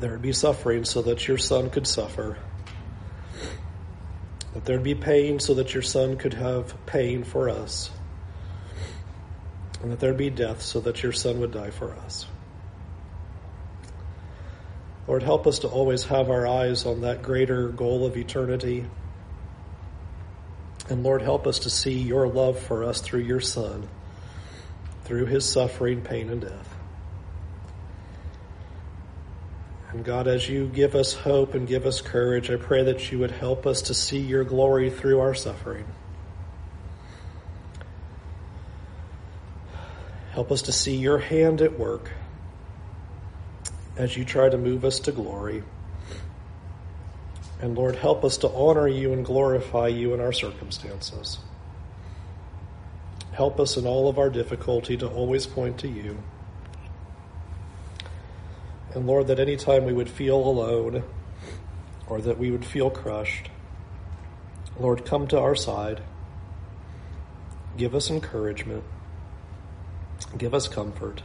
there 0.00 0.12
would 0.12 0.22
be 0.22 0.32
suffering 0.32 0.84
so 0.84 1.02
that 1.02 1.26
your 1.26 1.38
son 1.38 1.70
could 1.70 1.86
suffer. 1.86 2.38
That 4.54 4.64
there'd 4.64 4.82
be 4.82 4.94
pain 4.94 5.38
so 5.40 5.54
that 5.54 5.72
your 5.74 5.82
son 5.82 6.16
could 6.16 6.34
have 6.34 6.74
pain 6.86 7.24
for 7.24 7.48
us. 7.48 7.90
And 9.82 9.92
that 9.92 10.00
there'd 10.00 10.16
be 10.16 10.30
death 10.30 10.62
so 10.62 10.80
that 10.80 11.02
your 11.02 11.12
son 11.12 11.40
would 11.40 11.52
die 11.52 11.70
for 11.70 11.92
us. 11.92 12.26
Lord, 15.06 15.22
help 15.22 15.46
us 15.46 15.60
to 15.60 15.68
always 15.68 16.04
have 16.04 16.30
our 16.30 16.46
eyes 16.46 16.84
on 16.84 17.02
that 17.02 17.22
greater 17.22 17.68
goal 17.68 18.04
of 18.04 18.16
eternity. 18.16 18.84
And 20.88 21.02
Lord, 21.02 21.22
help 21.22 21.46
us 21.46 21.60
to 21.60 21.70
see 21.70 21.98
your 21.98 22.28
love 22.28 22.58
for 22.58 22.84
us 22.84 23.00
through 23.00 23.20
your 23.20 23.40
Son, 23.40 23.88
through 25.04 25.26
his 25.26 25.44
suffering, 25.44 26.02
pain, 26.02 26.28
and 26.28 26.40
death. 26.40 26.75
And 29.96 30.04
God, 30.04 30.28
as 30.28 30.46
you 30.46 30.66
give 30.66 30.94
us 30.94 31.14
hope 31.14 31.54
and 31.54 31.66
give 31.66 31.86
us 31.86 32.02
courage, 32.02 32.50
I 32.50 32.56
pray 32.56 32.82
that 32.84 33.10
you 33.10 33.18
would 33.20 33.30
help 33.30 33.66
us 33.66 33.80
to 33.80 33.94
see 33.94 34.18
your 34.18 34.44
glory 34.44 34.90
through 34.90 35.20
our 35.20 35.34
suffering. 35.34 35.86
Help 40.32 40.52
us 40.52 40.60
to 40.60 40.72
see 40.72 40.96
your 40.96 41.16
hand 41.16 41.62
at 41.62 41.78
work 41.78 42.10
as 43.96 44.14
you 44.14 44.26
try 44.26 44.50
to 44.50 44.58
move 44.58 44.84
us 44.84 45.00
to 45.00 45.12
glory. 45.12 45.62
And 47.62 47.74
Lord, 47.74 47.96
help 47.96 48.22
us 48.22 48.36
to 48.38 48.50
honor 48.50 48.86
you 48.86 49.14
and 49.14 49.24
glorify 49.24 49.88
you 49.88 50.12
in 50.12 50.20
our 50.20 50.32
circumstances. 50.32 51.38
Help 53.32 53.58
us 53.58 53.78
in 53.78 53.86
all 53.86 54.10
of 54.10 54.18
our 54.18 54.28
difficulty 54.28 54.98
to 54.98 55.08
always 55.08 55.46
point 55.46 55.78
to 55.78 55.88
you. 55.88 56.18
And 58.96 59.06
Lord, 59.06 59.26
that 59.26 59.38
any 59.38 59.56
time 59.56 59.84
we 59.84 59.92
would 59.92 60.08
feel 60.08 60.38
alone 60.38 61.04
or 62.06 62.22
that 62.22 62.38
we 62.38 62.50
would 62.50 62.64
feel 62.64 62.88
crushed, 62.88 63.50
Lord, 64.80 65.04
come 65.04 65.28
to 65.28 65.38
our 65.38 65.54
side. 65.54 66.00
Give 67.76 67.94
us 67.94 68.10
encouragement. 68.10 68.84
Give 70.38 70.54
us 70.54 70.66
comfort. 70.66 71.22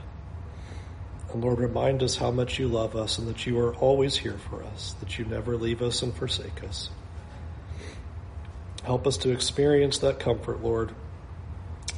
And 1.32 1.42
Lord, 1.42 1.60
remind 1.60 2.04
us 2.04 2.18
how 2.18 2.30
much 2.30 2.60
you 2.60 2.68
love 2.68 2.94
us 2.94 3.18
and 3.18 3.26
that 3.30 3.46
you 3.46 3.58
are 3.60 3.74
always 3.76 4.18
here 4.18 4.38
for 4.50 4.62
us, 4.64 4.94
that 5.00 5.18
you 5.18 5.24
never 5.24 5.56
leave 5.56 5.82
us 5.82 6.02
and 6.02 6.14
forsake 6.14 6.66
us. 6.66 6.90
Help 8.84 9.08
us 9.08 9.16
to 9.16 9.32
experience 9.32 10.00
that 10.00 10.20
comfort, 10.20 10.62
Lord, 10.62 10.94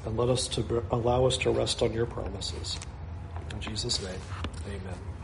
and 0.06 0.18
let 0.18 0.30
us 0.30 0.48
to 0.50 0.86
allow 0.92 1.26
us 1.26 1.36
to 1.40 1.50
rest 1.50 1.82
on 1.82 1.94
your 1.94 2.06
promises. 2.06 2.78
In 3.52 3.60
Jesus' 3.60 4.04
name, 4.04 4.22
amen. 4.68 5.23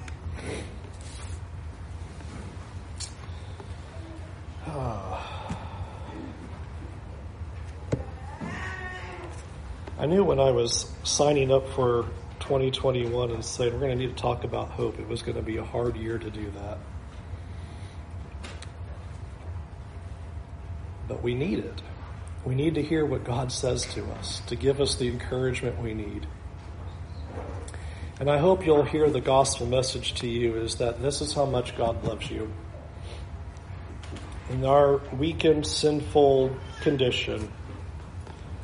I 9.99 10.05
knew 10.05 10.23
when 10.23 10.39
I 10.39 10.51
was 10.51 10.89
signing 11.03 11.51
up 11.51 11.67
for 11.69 12.05
2021 12.39 13.31
and 13.31 13.43
saying 13.43 13.73
we're 13.73 13.79
going 13.79 13.91
to 13.91 13.97
need 13.97 14.15
to 14.15 14.21
talk 14.21 14.45
about 14.45 14.69
hope, 14.69 14.97
it 14.97 15.07
was 15.09 15.21
going 15.21 15.35
to 15.35 15.43
be 15.43 15.57
a 15.57 15.63
hard 15.63 15.97
year 15.97 16.17
to 16.17 16.29
do 16.29 16.49
that. 16.51 16.77
But 21.09 21.21
we 21.21 21.35
need 21.35 21.59
it. 21.59 21.81
We 22.45 22.55
need 22.55 22.75
to 22.75 22.81
hear 22.81 23.05
what 23.05 23.25
God 23.25 23.51
says 23.51 23.85
to 23.93 24.05
us 24.13 24.39
to 24.47 24.55
give 24.55 24.79
us 24.79 24.95
the 24.95 25.09
encouragement 25.09 25.81
we 25.81 25.93
need. 25.93 26.25
And 28.19 28.29
I 28.29 28.37
hope 28.37 28.65
you'll 28.65 28.83
hear 28.83 29.09
the 29.09 29.21
gospel 29.21 29.65
message 29.65 30.13
to 30.15 30.27
you 30.27 30.57
is 30.57 30.75
that 30.75 31.01
this 31.01 31.21
is 31.21 31.33
how 31.33 31.45
much 31.45 31.77
God 31.77 32.03
loves 32.03 32.29
you. 32.29 32.51
In 34.49 34.65
our 34.65 34.97
weakened, 35.15 35.65
sinful 35.65 36.53
condition, 36.81 37.49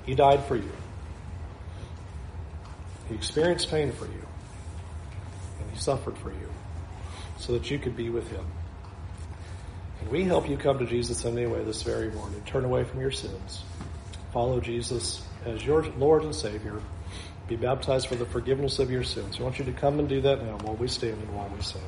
He 0.06 0.14
died 0.14 0.44
for 0.44 0.58
you. 0.58 0.72
He 3.08 3.16
experienced 3.16 3.70
pain 3.70 3.94
for 3.94 4.06
you. 4.06 4.28
And 5.62 5.72
He 5.72 5.80
suffered 5.80 6.18
for 6.18 6.32
you 6.32 6.50
so 7.38 7.54
that 7.54 7.72
you 7.72 7.80
could 7.80 7.96
be 7.96 8.10
with 8.10 8.30
Him. 8.30 8.46
And 10.02 10.10
we 10.10 10.26
help 10.26 10.50
you 10.50 10.58
come 10.58 10.80
to 10.80 10.86
Jesus 10.86 11.24
anyway 11.24 11.64
this 11.64 11.82
very 11.82 12.12
morning. 12.12 12.42
Turn 12.46 12.66
away 12.66 12.84
from 12.84 13.00
your 13.00 13.12
sins. 13.12 13.64
Follow 14.34 14.60
Jesus 14.60 15.24
as 15.46 15.66
your 15.66 15.84
Lord 15.98 16.24
and 16.24 16.36
Savior. 16.36 16.82
Be 17.48 17.56
baptized 17.56 18.08
for 18.08 18.16
the 18.16 18.26
forgiveness 18.26 18.80
of 18.80 18.90
your 18.90 19.04
sins. 19.04 19.40
I 19.40 19.44
want 19.44 19.60
you 19.60 19.66
to 19.66 19.72
come 19.72 20.00
and 20.00 20.10
do 20.10 20.22
that 20.22 20.44
now 20.44 20.58
while 20.64 20.76
we 20.76 20.88
stand 20.88 21.22
and 21.22 21.36
while 21.36 21.50
we 21.56 21.62
sing. 21.62 21.82